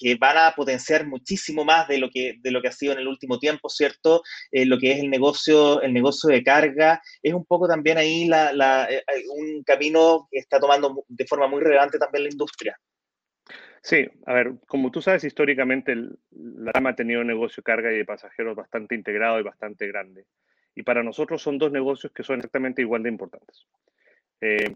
que 0.00 0.14
van 0.14 0.38
a 0.38 0.52
potenciar 0.54 1.08
muchísimo 1.08 1.64
más 1.64 1.88
de 1.88 1.98
lo 1.98 2.08
que, 2.08 2.38
ha 2.64 2.70
sido 2.70 2.92
en 2.92 3.00
el 3.00 3.08
último 3.08 3.40
tiempo, 3.40 3.68
¿cierto? 3.68 4.22
Eh, 4.52 4.64
lo 4.64 4.78
que 4.78 4.92
es 4.92 5.00
el 5.00 5.10
negocio, 5.10 5.82
el 5.82 5.92
negocio 5.92 6.30
de 6.30 6.44
carga, 6.44 7.02
es 7.20 7.34
un 7.34 7.44
poco 7.44 7.66
también 7.66 7.98
ahí 7.98 8.30
eh, 8.30 9.02
un 9.36 9.64
camino 9.64 10.28
que 10.30 10.38
está 10.38 10.60
tomando 10.60 11.04
de 11.08 11.26
forma 11.26 11.48
muy 11.48 11.60
relevante 11.60 11.98
también 11.98 12.22
la 12.22 12.30
industria. 12.30 12.78
Sí, 13.82 14.06
a 14.24 14.34
ver, 14.34 14.52
como 14.68 14.92
tú 14.92 15.02
sabes, 15.02 15.24
históricamente 15.24 15.96
la 16.30 16.70
TAM 16.70 16.86
ha 16.86 16.94
tenido 16.94 17.22
un 17.22 17.26
negocio 17.26 17.60
de 17.60 17.64
carga 17.64 17.92
y 17.92 17.96
de 17.96 18.04
pasajeros 18.04 18.54
bastante 18.54 18.94
integrado 18.94 19.40
y 19.40 19.42
bastante 19.42 19.88
grande. 19.88 20.26
Y 20.76 20.84
para 20.84 21.02
nosotros 21.02 21.42
son 21.42 21.58
dos 21.58 21.72
negocios 21.72 22.12
que 22.12 22.22
son 22.22 22.36
exactamente 22.36 22.82
igual 22.82 23.02
de 23.02 23.08
importantes. 23.08 23.66
Eh, 24.44 24.74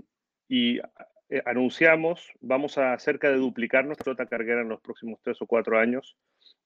y 0.49 0.79
eh, 0.79 1.43
anunciamos, 1.45 2.33
vamos 2.41 2.79
a 2.79 2.99
cerca 2.99 3.31
de 3.31 3.37
duplicar 3.37 3.85
nuestra 3.85 4.05
flota 4.05 4.25
carguera 4.25 4.63
en 4.63 4.71
los 4.71 4.81
próximos 4.81 5.21
tres 5.23 5.43
o 5.43 5.47
cuatro 5.47 5.79
años. 5.79 6.17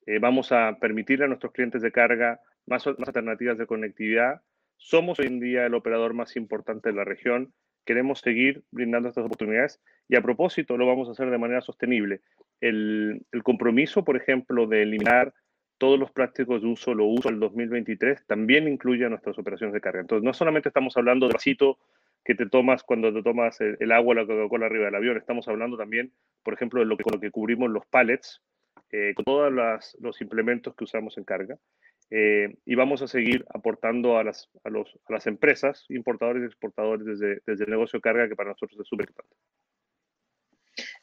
Eh, 0.07 0.21
vamos 0.21 0.53
a 0.53 0.79
permitirle 0.81 1.25
a 1.25 1.29
nuestros 1.29 1.53
clientes 1.53 1.83
de 1.83 1.91
carga 1.91 2.41
más, 2.65 2.87
más 2.87 3.09
alternativas 3.09 3.59
de 3.59 3.67
conectividad. 3.67 4.41
Somos 4.77 5.19
hoy 5.19 5.27
en 5.27 5.41
día 5.41 5.67
el 5.67 5.75
operador 5.75 6.15
más 6.15 6.37
importante 6.37 6.91
de 6.91 6.95
la 6.95 7.05
región. 7.05 7.53
Queremos 7.85 8.21
seguir 8.21 8.63
brindando 8.71 9.09
estas 9.09 9.25
oportunidades 9.25 9.81
y 10.09 10.15
a 10.15 10.23
propósito 10.23 10.77
lo 10.77 10.87
vamos 10.87 11.09
a 11.09 11.13
hacer 11.13 11.29
de 11.29 11.39
manera 11.39 11.61
sostenible. 11.61 12.21
El, 12.61 13.27
el 13.33 13.43
compromiso, 13.43 14.05
por 14.05 14.17
ejemplo, 14.17 14.69
de 14.69 14.83
eliminar 14.83 15.35
todos 15.79 15.99
los 15.99 16.13
plásticos 16.13 16.63
de 16.63 16.69
un 16.69 16.77
solo 16.77 17.07
uso 17.07 17.29
al 17.29 17.41
2023 17.41 18.25
también 18.29 18.69
incluye 18.69 19.09
nuestras 19.09 19.37
operaciones 19.41 19.75
de 19.75 19.81
carga. 19.81 20.03
Entonces, 20.03 20.23
no 20.23 20.33
solamente 20.33 20.69
estamos 20.69 20.97
hablando 20.97 21.27
de 21.27 21.33
vasito 21.33 21.81
que 22.25 22.35
te 22.35 22.47
tomas 22.49 22.83
cuando 22.83 23.13
te 23.13 23.23
tomas 23.23 23.61
el, 23.61 23.93
agua 23.93 24.13
o 24.13 24.15
la 24.15 24.27
Coca-Cola 24.27 24.67
arriba 24.67 24.87
del 24.87 24.95
avión. 24.95 25.17
Estamos 25.17 25.49
hablando 25.49 25.77
también, 25.77 26.13
por 26.43 26.55
ejemplo, 26.55 26.81
de 26.81 26.87
lo 26.87 26.97
que, 26.97 27.05
con 27.05 27.15
lo 27.15 27.21
que 27.21 27.31
cubrimos 27.31 27.71
los 27.71 27.87
pallets, 27.87 28.43
eh, 28.91 29.13
con 29.15 29.25
todos 29.25 29.53
los 29.99 30.21
implementos 30.21 30.75
que 30.75 30.85
usamos 30.85 31.19
en 31.19 31.25
carga. 31.25 31.59
Eh, 32.11 32.55
y 32.67 32.75
vamos 32.75 33.01
a 33.01 33.09
seguir 33.09 33.45
aportando 33.55 34.19
a 34.19 34.25
las, 34.25 34.51
a, 34.65 34.71
los, 34.71 34.99
a 35.09 35.15
las 35.15 35.27
empresas, 35.27 35.87
importadores 35.89 36.43
y 36.43 36.47
exportadores 36.47 37.07
desde, 37.07 37.41
desde 37.47 37.65
el 37.65 37.71
negocio 37.71 38.01
carga, 38.01 38.29
que 38.29 38.37
para 38.37 38.51
nosotros 38.51 38.79
es 38.79 38.87
súper 38.87 39.09
importante. 39.09 39.43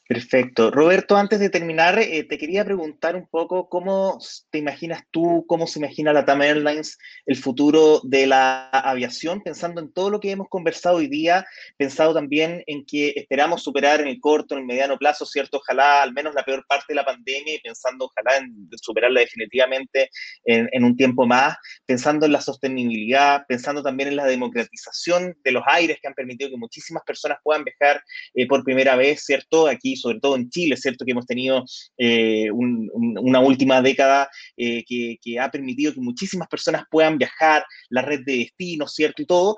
Perfecto. 0.09 0.71
Roberto, 0.71 1.17
antes 1.17 1.39
de 1.39 1.51
terminar, 1.51 1.99
eh, 1.99 2.23
te 2.23 2.39
quería 2.39 2.65
preguntar 2.65 3.15
un 3.15 3.27
poco 3.27 3.69
cómo 3.69 4.17
te 4.49 4.57
imaginas 4.57 5.03
tú, 5.11 5.45
cómo 5.47 5.67
se 5.67 5.77
imagina 5.77 6.11
la 6.11 6.25
TAM 6.25 6.41
Airlines 6.41 6.97
el 7.27 7.35
futuro 7.35 8.01
de 8.03 8.25
la 8.25 8.69
aviación, 8.69 9.43
pensando 9.43 9.79
en 9.79 9.93
todo 9.93 10.09
lo 10.09 10.19
que 10.19 10.31
hemos 10.31 10.49
conversado 10.49 10.95
hoy 10.95 11.09
día, 11.09 11.45
pensado 11.77 12.15
también 12.15 12.63
en 12.65 12.87
que 12.87 13.13
esperamos 13.17 13.61
superar 13.61 14.01
en 14.01 14.07
el 14.07 14.19
corto, 14.19 14.55
en 14.55 14.61
el 14.61 14.65
mediano 14.65 14.97
plazo, 14.97 15.27
¿cierto? 15.27 15.57
Ojalá 15.57 16.01
al 16.01 16.11
menos 16.11 16.33
la 16.33 16.43
peor 16.43 16.65
parte 16.67 16.85
de 16.89 16.95
la 16.95 17.05
pandemia 17.05 17.53
y 17.53 17.59
pensando 17.59 18.05
ojalá 18.05 18.37
en 18.37 18.67
superarla 18.81 19.19
definitivamente 19.19 20.09
en, 20.43 20.83
un 20.83 20.97
tiempo 20.97 21.27
más, 21.27 21.55
pensando 21.85 22.25
en 22.25 22.31
la 22.31 22.41
sostenibilidad, 22.41 23.45
pensando 23.47 23.83
también 23.83 24.09
en 24.09 24.15
la 24.15 24.25
democratización 24.25 25.37
de 25.43 25.51
los 25.51 25.61
aires 25.67 25.99
que 26.01 26.07
han 26.07 26.15
permitido 26.15 26.49
que 26.49 26.57
muchísimas 26.57 27.03
personas 27.03 27.37
puedan 27.43 27.63
viajar 27.63 28.01
eh, 28.33 28.47
por 28.47 28.63
primera 28.63 28.95
vez, 28.95 29.23
¿cierto? 29.23 29.67
Aquí 29.67 29.98
sobre 30.01 30.19
todo 30.19 30.35
en 30.35 30.49
Chile, 30.49 30.77
¿cierto? 30.77 31.05
Que 31.05 31.11
hemos 31.11 31.25
tenido 31.25 31.65
eh, 31.97 32.49
una 32.51 33.39
última 33.39 33.81
década 33.81 34.29
eh, 34.57 34.83
que, 34.85 35.39
ha 35.39 35.49
permitido 35.51 35.93
que 35.93 36.01
muchísimas 36.01 36.47
personas 36.47 36.83
puedan 36.89 37.17
viajar, 37.17 37.63
la 37.89 38.01
red 38.01 38.21
de 38.25 38.37
destinos, 38.37 38.93
¿cierto? 38.93 39.21
Y 39.21 39.25
todo. 39.25 39.55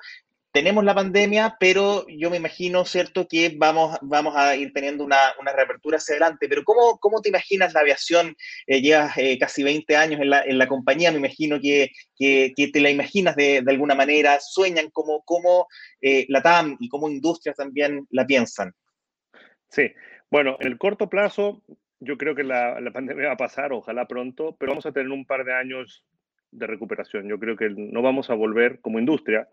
tenemos 0.54 0.84
la 0.84 0.94
pandemia, 0.94 1.56
pero 1.60 2.06
yo 2.10 2.30
me 2.30 2.36
imagino, 2.36 2.84
¿cierto?, 2.84 3.26
que 3.26 3.54
vamos, 3.58 3.98
vamos 4.02 4.36
a 4.36 4.54
ir 4.58 4.74
teniendo 4.74 5.06
una, 5.06 5.18
una 5.40 5.54
reapertura 5.54 5.98
hacia 5.98 6.14
adelante. 6.14 6.50
Pero 6.50 6.64
¿cómo, 6.66 7.00
cómo 7.00 7.22
te 7.22 7.30
imaginas 7.30 7.74
la 7.74 7.80
aviación? 7.80 8.36
Eh, 8.68 8.82
llevas 8.82 9.16
casi 9.40 9.64
20 9.64 9.96
años 9.96 10.20
en 10.20 10.30
la, 10.30 10.42
en 10.42 10.58
la 10.58 10.68
compañía, 10.68 11.12
me 11.12 11.20
imagino 11.20 11.60
que, 11.62 11.92
que, 12.18 12.54
te 12.74 12.82
la 12.82 12.90
imaginas 12.90 13.36
de, 13.38 13.64
alguna 13.66 13.96
manera, 13.96 14.40
sueñan 14.42 14.90
cómo, 14.92 15.22
cómo 15.24 15.68
la 16.02 16.42
TAM 16.42 16.78
y 16.80 16.90
cómo 16.90 17.10
industrias 17.10 17.56
también 17.56 18.06
la 18.10 18.26
piensan. 18.26 18.74
Sí, 19.72 19.84
bueno, 20.32 20.58
en 20.60 20.68
el 20.68 20.78
corto 20.78 21.10
plazo 21.10 21.62
yo 22.00 22.18
creo 22.18 22.34
que 22.34 22.44
la, 22.44 22.82
la 22.82 22.92
pandemia 22.92 23.28
va 23.28 23.34
a 23.34 23.38
pasar, 23.38 23.74
ojalá 23.74 24.08
pronto, 24.08 24.56
pero 24.60 24.72
vamos 24.72 24.88
a 24.88 24.92
tener 24.92 25.12
un 25.12 25.26
par 25.26 25.46
de 25.46 25.54
años 25.54 26.04
de 26.50 26.68
recuperación. 26.68 27.28
Yo 27.28 27.40
creo 27.40 27.56
que 27.56 27.70
no 27.70 28.02
vamos 28.02 28.30
a 28.30 28.34
volver 28.34 28.80
como 28.82 29.00
industria 29.00 29.48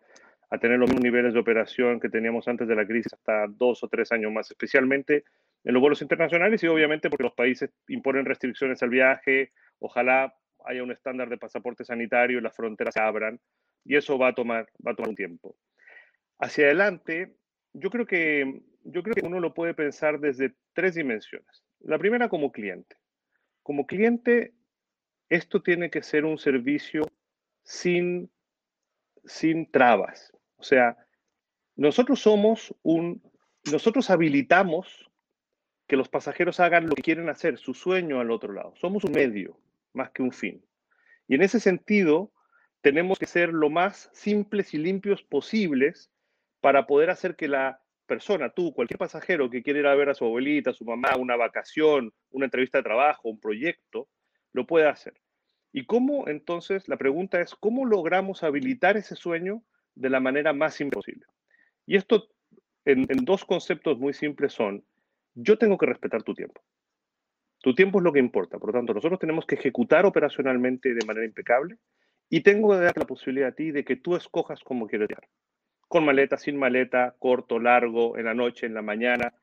a 0.51 0.59
tener 0.59 0.79
los 0.79 0.89
mismos 0.89 1.05
niveles 1.05 1.35
de 1.35 1.41
operación 1.41 2.01
que 2.01 2.09
teníamos 2.09 2.49
antes 2.49 2.67
de 2.67 2.75
la 2.75 2.87
crisis 2.87 3.13
hasta 3.13 3.47
dos 3.49 3.85
o 3.85 3.89
tres 3.89 4.13
años 4.13 4.33
más, 4.33 4.51
especialmente 4.51 5.25
en 5.65 5.75
los 5.75 5.81
vuelos 5.81 6.01
internacionales 6.01 6.63
y 6.63 6.69
obviamente 6.69 7.11
porque 7.11 7.25
los 7.25 7.35
países 7.35 7.71
imponen 7.89 8.25
restricciones 8.25 8.83
al 8.83 8.89
viaje, 8.89 9.53
ojalá 9.79 10.35
haya 10.65 10.83
un 10.83 10.91
estándar 10.91 11.29
de 11.29 11.37
pasaporte 11.37 11.85
sanitario 11.85 12.39
y 12.39 12.43
las 12.43 12.57
fronteras 12.57 12.95
se 12.95 13.01
abran 13.01 13.39
y 13.85 13.97
eso 13.97 14.19
va 14.19 14.29
a 14.29 14.35
tomar, 14.35 14.69
va 14.87 14.93
a 14.93 14.95
tomar 14.95 15.11
un 15.11 15.17
tiempo. 15.17 15.57
Hacia 16.39 16.67
adelante, 16.67 17.35
yo 17.75 17.91
creo 17.91 18.07
que 18.07 18.63
yo 18.91 19.03
creo 19.03 19.15
que 19.15 19.27
uno 19.27 19.41
lo 19.41 19.55
puede 19.55 19.75
pensar 19.75 20.19
desde 20.19 20.55
tres 20.73 20.95
dimensiones. 20.95 21.63
La 21.81 21.99
primera 21.99 22.29
como 22.29 22.53
cliente. 22.53 22.97
Como 23.63 23.87
cliente, 23.87 24.55
esto 25.29 25.63
tiene 25.63 25.91
que 25.91 26.03
ser 26.03 26.25
un 26.25 26.39
servicio 26.39 27.07
sin, 27.63 28.31
sin 29.25 29.71
trabas. 29.71 30.33
O 30.57 30.63
sea, 30.63 30.97
nosotros 31.77 32.21
somos 32.21 32.75
un, 32.83 33.23
nosotros 33.71 34.11
habilitamos 34.11 35.11
que 35.87 35.97
los 35.97 36.09
pasajeros 36.09 36.61
hagan 36.61 36.89
lo 36.89 36.95
que 36.95 37.03
quieren 37.03 37.29
hacer, 37.29 37.59
su 37.59 37.75
sueño 37.75 38.21
al 38.21 38.31
otro 38.31 38.53
lado. 38.53 38.75
Somos 38.77 39.05
un 39.05 39.13
medio 39.13 39.61
más 39.93 40.11
que 40.11 40.23
un 40.23 40.33
fin. 40.33 40.65
Y 41.27 41.35
en 41.35 41.43
ese 41.43 41.61
sentido, 41.61 42.33
tenemos 42.81 43.19
que 43.19 43.27
ser 43.27 43.51
lo 43.51 43.69
más 43.69 44.11
simples 44.13 44.73
y 44.73 44.79
limpios 44.79 45.23
posibles 45.23 46.11
para 46.61 46.87
poder 46.87 47.11
hacer 47.11 47.37
que 47.37 47.49
la 47.49 47.83
persona, 48.09 48.51
tú, 48.51 48.73
cualquier 48.73 48.99
pasajero 48.99 49.49
que 49.49 49.63
quiera 49.63 49.79
ir 49.79 49.87
a 49.87 49.95
ver 49.95 50.09
a 50.09 50.15
su 50.15 50.25
abuelita, 50.25 50.71
a 50.71 50.75
su 50.75 50.85
mamá, 50.85 51.11
una 51.17 51.37
vacación, 51.37 52.13
una 52.31 52.47
entrevista 52.47 52.79
de 52.79 52.83
trabajo, 52.83 53.29
un 53.29 53.39
proyecto, 53.39 54.09
lo 54.53 54.67
pueda 54.67 54.91
hacer. 54.91 55.15
¿Y 55.73 55.87
cómo 55.87 56.27
entonces? 56.27 56.89
La 56.89 56.97
pregunta 56.97 57.41
es, 57.41 57.55
¿cómo 57.55 57.85
logramos 57.85 58.43
habilitar 58.43 58.97
ese 58.97 59.15
sueño 59.15 59.63
de 59.95 60.11
la 60.11 60.19
manera 60.19 60.53
más 60.53 60.75
simple 60.75 60.97
posible? 60.97 61.27
Y 61.87 61.97
esto 61.97 62.29
en, 62.85 63.07
dos 63.25 63.45
conceptos 63.45 63.99
muy 63.99 64.15
simples 64.15 64.53
son, 64.53 64.85
yo 65.35 65.57
tengo 65.59 65.79
que 65.79 65.87
respetar 65.87 66.25
tu 66.25 66.35
tiempo. 66.35 66.61
Tu 67.61 67.75
tiempo 67.75 67.99
es 67.99 68.05
lo 68.05 68.13
que 68.13 68.19
importa. 68.19 68.59
Por 68.59 68.71
lo 68.71 68.79
tanto, 68.79 68.95
nosotros 68.95 69.21
tenemos 69.21 69.47
que 69.47 69.57
ejecutar 69.57 70.07
operacionalmente 70.07 70.95
de 70.95 71.07
manera 71.07 71.27
impecable 71.27 71.77
y 72.31 72.41
tengo 72.41 72.71
que 72.71 72.85
darte 72.85 73.01
la 73.01 73.07
posibilidad 73.07 73.51
a 73.51 73.55
ti 73.55 73.71
de 73.71 73.85
que 73.85 73.97
tú 73.97 74.17
escojas 74.17 74.61
cómo 74.65 74.87
quieres 74.87 75.09
viajar 75.09 75.29
con 75.89 76.05
maleta, 76.05 76.37
sin 76.37 76.57
maleta, 76.57 77.17
corto, 77.19 77.59
largo, 77.59 78.17
en 78.19 78.27
la 78.27 78.35
noche, 78.35 78.67
en 78.67 78.75
la 78.75 78.83
mañana, 78.83 79.35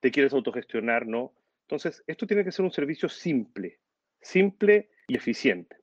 te 0.00 0.10
quieres 0.10 0.32
autogestionar, 0.32 1.06
¿no? 1.06 1.32
Entonces, 1.62 2.02
esto 2.06 2.26
tiene 2.26 2.44
que 2.44 2.52
ser 2.52 2.64
un 2.64 2.72
servicio 2.72 3.08
simple, 3.08 3.78
simple 4.20 4.90
y 5.06 5.16
eficiente. 5.16 5.76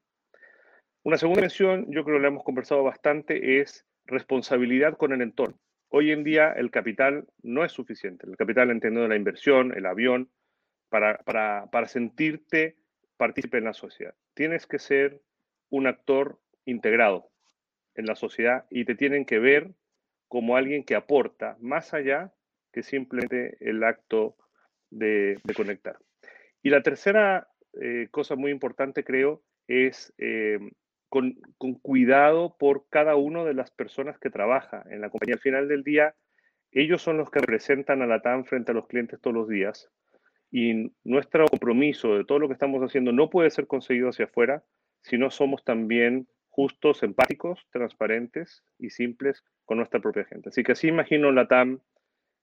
Una 1.04 1.18
segunda 1.18 1.42
mención, 1.42 1.86
yo 1.90 2.04
creo 2.04 2.18
que 2.18 2.22
lo 2.22 2.28
hemos 2.28 2.44
conversado 2.44 2.84
bastante, 2.84 3.62
es 3.62 3.86
responsabilidad 4.06 4.98
con 4.98 5.14
el 5.14 5.22
entorno. 5.22 5.58
Hoy 5.88 6.12
en 6.12 6.24
día 6.24 6.52
el 6.52 6.70
capital 6.70 7.26
no 7.42 7.64
es 7.64 7.72
suficiente. 7.72 8.28
El 8.28 8.38
capital 8.38 8.70
entendiendo 8.70 9.08
la 9.08 9.16
inversión, 9.16 9.74
el 9.76 9.86
avión, 9.86 10.30
para, 10.90 11.20
para, 11.20 11.68
para 11.72 11.88
sentirte 11.88 12.76
partícipe 13.18 13.58
en 13.58 13.66
la 13.66 13.74
sociedad. 13.74 14.14
Tienes 14.34 14.68
que 14.68 14.80
ser 14.80 15.22
un 15.70 15.88
actor 15.88 16.40
integrado 16.66 17.30
en 17.96 18.06
la 18.06 18.16
sociedad 18.16 18.66
y 18.70 18.86
te 18.86 18.96
tienen 18.96 19.26
que 19.26 19.40
ver 19.40 19.72
como 20.30 20.56
alguien 20.56 20.86
que 20.86 20.96
aporta 20.96 21.58
más 21.60 21.94
allá 21.94 22.32
que 22.72 22.84
simplemente 22.84 23.58
el 23.60 23.84
acto 23.84 24.38
de, 24.92 25.42
conectar. 25.56 25.98
Y 26.62 26.70
la 26.70 26.82
tercera 26.82 27.50
eh, 27.82 28.08
cosa 28.12 28.36
muy 28.36 28.52
importante, 28.52 29.04
creo, 29.04 29.42
es 29.68 30.14
eh, 30.18 30.60
con, 31.10 31.34
cuidado 31.82 32.56
por 32.58 32.88
cada 32.90 33.16
una 33.16 33.44
de 33.44 33.56
las 33.56 33.72
personas 33.72 34.20
que 34.20 34.30
trabaja 34.30 34.84
en 34.90 35.02
la 35.02 35.10
compañía. 35.10 35.36
Al 35.36 35.42
final 35.42 35.68
del 35.68 35.84
día, 35.84 36.16
ellos 36.72 37.02
son 37.02 37.18
los 37.18 37.32
que 37.32 37.40
representan 37.40 38.02
a 38.02 38.08
la 38.08 38.22
TAM 38.22 38.46
frente 38.46 38.72
a 38.72 38.76
los 38.76 38.88
clientes 38.88 39.20
todos 39.20 39.36
los 39.36 39.50
días. 39.50 39.90
Y 40.52 40.92
nuestro 41.04 41.46
compromiso 41.48 42.18
de 42.18 42.26
todo 42.26 42.40
lo 42.40 42.48
que 42.48 42.54
estamos 42.54 42.82
haciendo 42.82 43.12
no 43.12 43.30
puede 43.30 43.50
ser 43.50 43.68
conseguido 43.68 44.10
hacia 44.10 44.26
afuera 44.26 44.64
si 45.02 45.18
no 45.18 45.32
somos 45.32 45.64
también 45.64 46.28
justos, 46.50 47.04
empáticos, 47.04 47.66
transparentes 47.72 48.64
y 48.78 48.90
simples 48.90 49.44
con 49.70 49.78
nuestra 49.78 50.00
propia 50.00 50.26
gente. 50.26 50.50
Así 50.50 50.64
que 50.64 50.72
así 50.72 50.88
imagino 50.88 51.32
la 51.32 51.48
TAM 51.48 51.80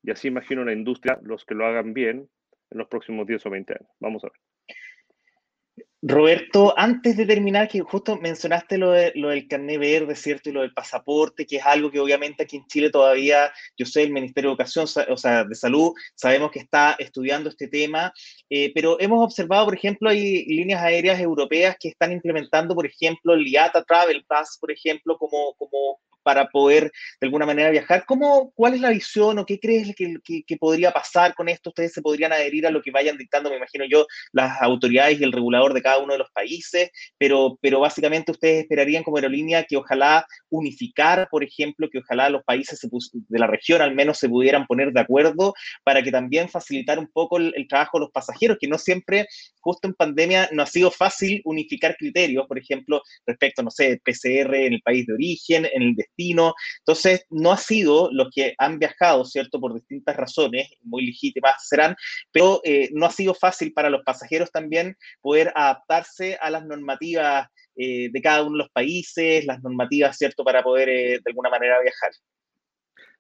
y 0.05 0.13
así 0.13 0.29
imagino 0.29 0.65
la 0.65 0.73
industria, 0.73 1.19
los 1.23 1.45
que 1.45 1.57
lo 1.57 1.67
hagan 1.67 1.93
bien 1.93 2.31
en 2.71 2.79
los 2.79 2.87
próximos 2.87 3.27
10 3.27 3.47
o 3.47 3.51
20 3.51 3.73
años. 3.73 3.91
Vamos 3.99 4.23
a 4.23 4.29
ver. 4.29 5.87
Roberto, 6.03 6.73
antes 6.79 7.17
de 7.17 7.27
terminar, 7.27 7.67
que 7.67 7.81
justo 7.81 8.17
mencionaste 8.17 8.79
lo, 8.79 8.93
del 8.93 9.49
carné 9.49 9.77
verde, 9.77 10.15
¿cierto? 10.15 10.51
Y 10.51 10.53
lo 10.53 10.61
del 10.61 10.73
pasaporte, 10.73 11.47
que 11.47 11.57
es 11.57 11.67
algo 11.67 11.91
que 11.91 11.99
obviamente 11.99 12.45
aquí 12.45 12.59
en 12.59 12.67
Chile 12.69 12.91
todavía, 12.91 13.53
yo 13.77 13.87
sé, 13.87 14.05
el 14.05 14.13
Ministerio 14.13 14.51
de 14.51 14.53
Educación, 14.53 14.87
o 15.09 15.17
sea, 15.17 15.43
de 15.43 15.55
Salud, 15.57 15.95
sabemos 16.15 16.53
que 16.53 16.61
está 16.61 16.95
estudiando 16.97 17.49
este 17.49 17.67
tema, 17.67 18.13
eh, 18.49 18.71
pero 18.73 19.01
hemos 19.01 19.25
observado, 19.25 19.65
por 19.65 19.75
ejemplo, 19.75 20.11
hay 20.11 20.45
líneas 20.45 20.81
aéreas 20.81 21.19
europeas 21.19 21.77
que 21.81 21.89
están 21.89 22.13
implementando, 22.13 22.77
por 22.77 22.87
ejemplo, 22.87 23.35
el 23.35 23.49
IATA 23.49 23.83
Travel 23.83 24.25
Pass, 24.29 24.59
por 24.61 24.71
ejemplo, 24.71 25.19
como, 25.19 25.55
como 25.55 25.99
para 26.27 26.49
poder 26.49 26.91
de 27.21 27.27
alguna 27.29 27.47
manera 27.47 27.71
viajar. 27.71 28.05
¿Cómo, 28.05 28.51
¿Cuál 28.57 28.75
es 28.75 28.81
la 28.81 28.91
visión 28.91 29.39
o 29.39 29.47
qué 29.47 29.61
crees 29.61 29.95
que, 29.95 30.57
podría 30.59 30.91
pasar 30.91 31.37
con 31.37 31.49
esto? 31.49 31.71
¿Ustedes 31.71 31.93
se 31.93 32.03
podrían 32.03 32.33
adherir 32.33 32.67
a 32.67 32.73
lo 32.73 32.83
que 32.83 32.91
vayan 32.91 33.17
dictando, 33.17 33.49
me 33.49 33.59
imagino 33.59 33.85
yo, 33.89 34.09
las 34.33 34.61
autoridades 34.61 35.21
y 35.21 35.23
el 35.23 35.31
regulador 35.31 35.73
de 35.73 35.83
cada 35.83 35.99
uno 35.99 36.15
de 36.15 36.19
los 36.19 36.31
países? 36.33 36.91
Pero, 37.17 37.57
pero 37.63 37.79
básicamente 37.79 38.33
ustedes 38.33 38.63
esperarían 38.63 39.05
como 39.05 39.19
aerolínea 39.19 39.63
que 39.63 39.77
ojalá 39.77 40.27
unificar, 40.49 41.29
por 41.31 41.45
ejemplo, 41.45 41.89
que 41.89 41.99
ojalá 41.99 42.29
los 42.29 42.43
países 42.43 42.81
de 43.13 43.39
la 43.39 43.47
región 43.47 43.81
al 43.81 43.95
menos 43.95 44.19
se 44.19 44.29
pudieran 44.29 44.67
poner 44.67 44.93
de 44.93 45.01
acuerdo 45.01 45.55
para 45.85 46.03
que 46.03 46.11
también 46.11 46.49
facilitar 46.49 46.99
un 46.99 47.07
poco 47.07 47.37
el, 47.37 47.53
el 47.55 47.69
trabajo 47.69 47.99
de 47.99 48.07
los 48.07 48.11
pasajeros, 48.11 48.59
que 48.61 48.67
no 48.67 48.79
siempre, 48.79 49.29
justo 49.61 49.87
en 49.87 49.95
pandemia, 49.95 50.49
no 50.51 50.65
ha 50.65 50.67
sido 50.67 50.91
fácil 50.91 51.41
unificar 51.45 51.97
criterios, 51.97 52.49
por 52.49 52.59
ejemplo, 52.59 53.01
respecto, 53.25 53.63
no 53.63 53.71
sé, 53.71 54.01
PCR 54.05 54.57
en 54.57 54.73
el 54.73 54.83
país 54.83 55.07
de 55.07 55.15
origen, 55.15 55.69
en 55.73 55.83
el 55.83 55.95
destino 55.95 56.16
entonces, 56.19 57.27
no 57.31 57.53
ha 57.53 57.57
sido 57.57 58.11
los 58.13 58.29
que 58.35 58.55
han 58.59 58.79
viajado, 58.79 59.25
¿cierto? 59.25 59.61
Por 59.61 59.75
distintas 59.75 60.17
razones, 60.17 60.69
muy 60.83 61.07
legítimas 61.07 61.67
serán, 61.69 61.97
pero 62.33 62.61
eh, 62.65 62.91
no 62.93 63.07
ha 63.07 63.11
sido 63.11 63.35
fácil 63.35 63.73
para 63.73 63.91
los 63.91 64.03
pasajeros 64.03 64.51
también 64.51 64.97
poder 65.21 65.53
adaptarse 65.55 66.39
a 66.41 66.51
las 66.51 66.65
normativas 66.65 67.49
eh, 67.77 68.09
de 68.11 68.23
cada 68.23 68.43
uno 68.43 68.53
de 68.53 68.59
los 68.59 68.71
países, 68.71 69.45
las 69.45 69.63
normativas, 69.63 70.17
¿cierto? 70.17 70.45
Para 70.45 70.63
poder 70.63 70.89
eh, 70.89 71.21
de 71.23 71.31
alguna 71.31 71.51
manera 71.51 71.81
viajar. 71.81 72.13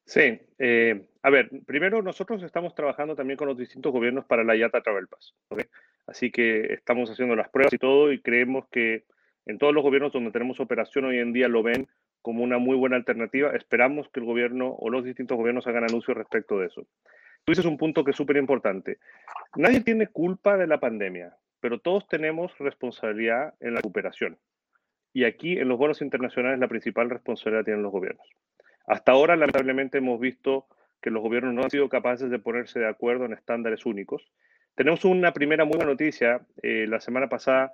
Sí, 0.05 0.39
a 1.23 1.31
ver, 1.31 1.51
primero 1.67 2.01
nosotros 2.01 2.41
estamos 2.45 2.77
trabajando 2.77 3.17
también 3.17 3.37
con 3.37 3.49
los 3.49 3.59
distintos 3.59 3.91
gobiernos 3.91 4.25
para 4.25 4.45
la 4.45 4.55
IATA 4.55 4.81
Travel 4.81 5.09
Pass. 5.09 5.35
Así 6.07 6.31
que 6.31 6.75
estamos 6.75 7.11
haciendo 7.11 7.35
las 7.35 7.49
pruebas 7.49 7.73
y 7.73 7.79
todo 7.79 8.13
y 8.13 8.23
creemos 8.23 8.69
que 8.71 9.05
en 9.47 9.59
todos 9.59 9.75
los 9.75 9.83
gobiernos 9.83 10.13
donde 10.13 10.31
tenemos 10.31 10.61
operación 10.61 11.07
hoy 11.07 11.19
en 11.19 11.33
día 11.33 11.49
lo 11.49 11.65
ven 11.65 11.89
como 12.27 12.43
una 12.43 12.59
muy 12.59 12.75
buena 12.75 12.97
alternativa. 12.97 13.53
Esperamos 13.53 14.09
que 14.09 14.19
el 14.19 14.27
gobierno 14.27 14.75
o 14.81 14.91
los 14.91 15.05
distintos 15.05 15.37
gobiernos 15.37 15.65
hagan 15.69 15.85
anuncios 15.85 16.17
respecto 16.17 16.59
de 16.59 16.67
eso. 16.67 16.85
Tú 17.45 17.53
dices 17.53 17.67
un 17.67 17.77
punto 17.79 18.03
que 18.03 18.11
es 18.11 18.17
súper 18.17 18.37
importante. 18.37 18.99
Nadie 19.55 19.81
tiene 19.81 20.09
culpa 20.09 20.57
de 20.57 20.67
la 20.67 20.81
pandemia, 20.81 21.37
pero 21.61 21.79
todos 21.79 22.09
tenemos 22.09 22.59
responsabilidad 22.59 23.55
en 23.61 23.75
la 23.75 23.77
recuperación. 23.77 24.39
Y 25.13 25.23
aquí 25.23 25.57
en 25.57 25.69
los 25.69 25.79
bonos 25.79 26.03
internacionales 26.03 26.59
la 26.59 26.67
principal 26.67 27.11
responsabilidad 27.11 27.65
tienen 27.65 27.85
los 27.85 27.93
gobiernos. 27.93 28.27
Hasta 28.89 29.13
ahora, 29.13 29.37
lamentablemente, 29.37 29.99
hemos 29.99 30.19
visto 30.19 30.67
que 31.01 31.13
los 31.13 31.23
gobiernos 31.23 31.55
no 31.55 31.63
han 31.63 31.71
sido 31.71 31.89
capaces 31.89 32.29
de 32.29 32.41
ponerse 32.41 32.81
de 32.81 32.89
acuerdo 32.89 33.27
en 33.27 33.35
estándares 33.35 33.87
únicos. 33.87 34.33
Tenemos 34.75 35.05
una 35.05 35.33
primera 35.33 35.65
muy 35.65 35.77
buena 35.77 35.93
noticia. 35.93 36.45
Eh, 36.61 36.87
la 36.89 36.99
semana 36.99 37.29
pasada 37.29 37.73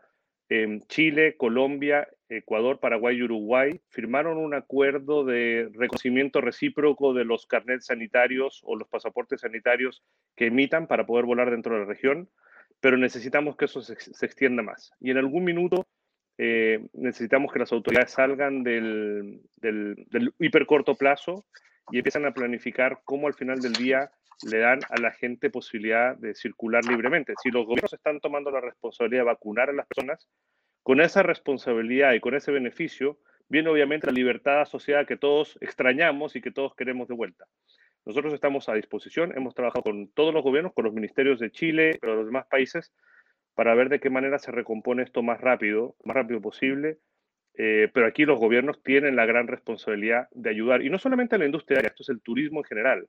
Chile, 0.88 1.36
Colombia, 1.36 2.08
Ecuador, 2.36 2.80
Paraguay 2.80 3.16
y 3.16 3.22
Uruguay 3.22 3.80
firmaron 3.88 4.38
un 4.38 4.54
acuerdo 4.54 5.24
de 5.24 5.70
reconocimiento 5.74 6.40
recíproco 6.40 7.14
de 7.14 7.24
los 7.24 7.46
carnets 7.46 7.86
sanitarios 7.86 8.60
o 8.64 8.76
los 8.76 8.88
pasaportes 8.88 9.42
sanitarios 9.42 10.02
que 10.36 10.46
emitan 10.46 10.86
para 10.86 11.06
poder 11.06 11.24
volar 11.24 11.50
dentro 11.50 11.74
de 11.74 11.80
la 11.80 11.86
región, 11.86 12.28
pero 12.80 12.96
necesitamos 12.96 13.56
que 13.56 13.66
eso 13.66 13.82
se, 13.82 13.92
extienda 13.92 14.62
más. 14.62 14.92
Y 15.00 15.10
en 15.10 15.18
algún 15.18 15.44
minuto 15.44 15.86
eh, 16.38 16.86
necesitamos 16.92 17.52
que 17.52 17.58
las 17.58 17.72
autoridades 17.72 18.12
salgan 18.12 18.62
del, 18.62 19.40
del, 19.56 20.06
del 20.10 20.34
hipercorto 20.38 20.94
plazo 20.94 21.44
y 21.90 21.98
empiezan 21.98 22.26
a 22.26 22.34
planificar 22.34 23.00
cómo 23.04 23.26
al 23.26 23.34
final 23.34 23.60
del 23.60 23.74
día 23.74 24.10
le 24.44 24.58
dan 24.58 24.80
a 24.88 25.00
la 25.00 25.12
gente 25.12 25.50
posibilidad 25.50 26.16
de 26.16 26.34
circular 26.34 26.84
libremente. 26.84 27.34
Si 27.42 27.50
los 27.50 27.66
gobiernos 27.66 27.92
están 27.92 28.20
tomando 28.20 28.50
la 28.50 28.60
responsabilidad 28.60 29.22
de 29.22 29.26
vacunar 29.26 29.70
a 29.70 29.72
las 29.72 29.86
personas, 29.86 30.28
con 30.82 31.00
esa 31.00 31.22
responsabilidad 31.22 32.12
y 32.12 32.20
con 32.20 32.34
ese 32.34 32.52
beneficio, 32.52 33.18
viene 33.48 33.68
obviamente 33.68 34.06
la 34.06 34.12
libertad 34.12 34.62
asociada 34.62 35.04
que 35.04 35.16
todos 35.16 35.58
extrañamos 35.60 36.36
y 36.36 36.40
que 36.40 36.50
todos 36.50 36.74
queremos 36.74 37.08
de 37.08 37.14
vuelta. 37.14 37.46
Nosotros 38.04 38.34
estamos 38.34 38.68
a 38.68 38.74
disposición, 38.74 39.32
hemos 39.36 39.54
trabajado 39.54 39.84
con 39.84 40.08
todos 40.08 40.34
los 40.34 40.42
gobiernos, 40.42 40.72
con 40.72 40.84
los 40.84 40.94
ministerios 40.94 41.38
de 41.38 41.52
Chile, 41.52 41.98
pero 42.00 42.16
los 42.16 42.26
demás 42.26 42.46
países, 42.46 42.92
para 43.54 43.74
ver 43.74 43.88
de 43.88 44.00
qué 44.00 44.10
manera 44.10 44.38
se 44.38 44.50
recompone 44.50 45.02
esto 45.02 45.22
más 45.22 45.40
rápido, 45.40 45.94
más 46.04 46.16
rápido 46.16 46.40
posible. 46.40 46.98
Eh, 47.54 47.90
pero 47.92 48.06
aquí 48.06 48.24
los 48.24 48.40
gobiernos 48.40 48.82
tienen 48.82 49.14
la 49.14 49.26
gran 49.26 49.46
responsabilidad 49.46 50.28
de 50.32 50.50
ayudar, 50.50 50.82
y 50.82 50.88
no 50.88 50.98
solamente 50.98 51.36
a 51.36 51.38
la 51.38 51.44
industria, 51.44 51.80
esto 51.80 52.02
es 52.02 52.08
el 52.08 52.22
turismo 52.22 52.60
en 52.60 52.64
general. 52.64 53.08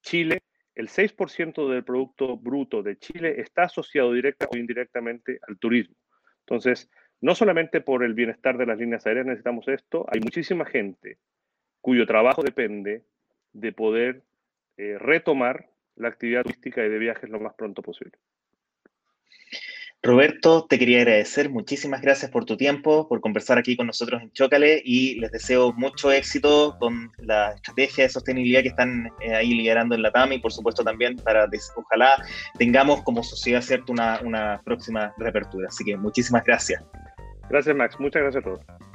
Chile, 0.00 0.40
el 0.74 0.88
6% 0.88 1.68
del 1.68 1.84
Producto 1.84 2.38
Bruto 2.38 2.82
de 2.82 2.96
Chile 2.96 3.40
está 3.40 3.64
asociado 3.64 4.12
directa 4.12 4.48
o 4.50 4.56
indirectamente 4.56 5.38
al 5.46 5.58
turismo. 5.58 5.94
Entonces, 6.40 6.90
no 7.22 7.34
solamente 7.34 7.80
por 7.80 8.04
el 8.04 8.14
bienestar 8.14 8.58
de 8.58 8.66
las 8.66 8.78
líneas 8.78 9.06
aéreas 9.06 9.26
necesitamos 9.26 9.66
esto, 9.68 10.04
hay 10.12 10.20
muchísima 10.20 10.66
gente 10.66 11.16
cuyo 11.80 12.04
trabajo 12.04 12.42
depende 12.42 13.02
de 13.52 13.72
poder 13.72 14.22
eh, 14.76 14.98
retomar 14.98 15.68
la 15.96 16.08
actividad 16.08 16.42
turística 16.42 16.84
y 16.84 16.88
de 16.88 16.98
viajes 16.98 17.30
lo 17.30 17.40
más 17.40 17.54
pronto 17.54 17.80
posible. 17.80 18.18
Roberto, 20.04 20.66
te 20.68 20.80
quería 20.80 20.98
agradecer. 20.98 21.48
Muchísimas 21.48 22.02
gracias 22.02 22.28
por 22.28 22.44
tu 22.44 22.56
tiempo, 22.56 23.08
por 23.08 23.20
conversar 23.20 23.56
aquí 23.56 23.76
con 23.76 23.86
nosotros 23.86 24.20
en 24.20 24.32
Chócale 24.32 24.82
y 24.84 25.20
les 25.20 25.30
deseo 25.30 25.72
mucho 25.74 26.10
éxito 26.10 26.76
con 26.80 27.12
la 27.18 27.52
estrategia 27.52 28.04
de 28.04 28.10
sostenibilidad 28.10 28.62
que 28.62 28.70
están 28.70 29.12
eh, 29.20 29.32
ahí 29.32 29.54
liderando 29.54 29.94
en 29.94 30.02
la 30.02 30.10
TAM 30.10 30.32
y 30.32 30.40
por 30.40 30.52
supuesto 30.52 30.82
también 30.82 31.14
para 31.18 31.48
ojalá 31.76 32.16
tengamos 32.58 33.02
como 33.02 33.22
sociedad 33.22 33.60
cierto 33.60 33.92
una, 33.92 34.20
una 34.22 34.60
próxima 34.64 35.14
reapertura. 35.18 35.68
Así 35.68 35.84
que 35.84 35.96
muchísimas 35.96 36.42
gracias. 36.42 36.82
Gracias 37.48 37.76
Max, 37.76 37.98
muchas 37.98 38.22
gracias 38.22 38.44
a 38.44 38.48
todos. 38.48 38.91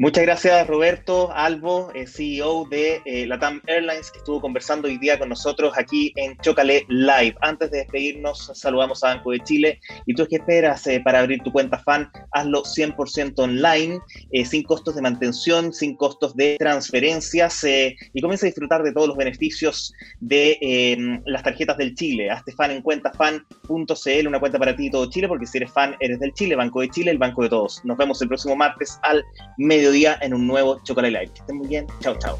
Muchas 0.00 0.22
gracias 0.22 0.64
Roberto 0.68 1.32
Albo, 1.34 1.90
eh, 1.92 2.06
CEO 2.06 2.66
de 2.70 3.02
eh, 3.04 3.26
Latam 3.26 3.60
Airlines, 3.66 4.12
que 4.12 4.18
estuvo 4.18 4.40
conversando 4.40 4.86
hoy 4.86 4.96
día 4.96 5.18
con 5.18 5.28
nosotros 5.28 5.72
aquí 5.76 6.12
en 6.14 6.36
Chocale 6.36 6.86
Live. 6.88 7.34
Antes 7.40 7.72
de 7.72 7.78
despedirnos, 7.78 8.52
saludamos 8.54 9.02
a 9.02 9.08
Banco 9.08 9.32
de 9.32 9.40
Chile. 9.40 9.80
¿Y 10.06 10.14
tú 10.14 10.24
qué 10.30 10.36
esperas 10.36 10.86
eh, 10.86 11.00
para 11.04 11.18
abrir 11.18 11.42
tu 11.42 11.50
cuenta 11.50 11.80
fan? 11.80 12.12
Hazlo 12.30 12.62
100% 12.62 13.40
online, 13.40 13.98
sin 14.44 14.62
costos 14.62 14.94
de 14.94 15.02
mantención, 15.02 15.72
sin 15.72 15.96
costos 15.96 16.36
de 16.36 16.58
transferencias 16.60 17.64
y 17.64 18.20
comienza 18.20 18.46
a 18.46 18.50
disfrutar 18.50 18.84
de 18.84 18.92
todos 18.92 19.08
los 19.08 19.16
beneficios 19.16 19.92
de 20.20 20.58
em, 20.60 21.20
las 21.26 21.42
tarjetas 21.42 21.76
del 21.76 21.96
Chile. 21.96 22.30
Hazte 22.30 22.52
fan 22.52 22.70
en 22.70 22.82
cuentafan.cl, 22.82 24.28
una 24.28 24.38
cuenta 24.38 24.60
para 24.60 24.76
ti 24.76 24.86
y 24.86 24.90
todo 24.92 25.10
Chile, 25.10 25.26
porque 25.26 25.46
si 25.46 25.58
eres 25.58 25.72
fan, 25.72 25.96
eres 25.98 26.20
del 26.20 26.32
Chile, 26.34 26.54
Banco 26.54 26.82
de 26.82 26.88
Chile, 26.88 27.10
el 27.10 27.18
banco 27.18 27.42
de 27.42 27.48
todos. 27.48 27.84
Nos 27.84 27.96
vemos 27.96 28.22
el 28.22 28.28
próximo 28.28 28.54
martes 28.54 28.96
al 29.02 29.24
medio 29.56 29.87
día 29.90 30.18
en 30.20 30.34
un 30.34 30.46
nuevo 30.46 30.80
Chocolate 30.82 31.12
Live. 31.12 31.32
Que 31.32 31.40
estén 31.40 31.56
muy 31.56 31.68
bien. 31.68 31.86
Chao, 32.00 32.16
chao. 32.18 32.36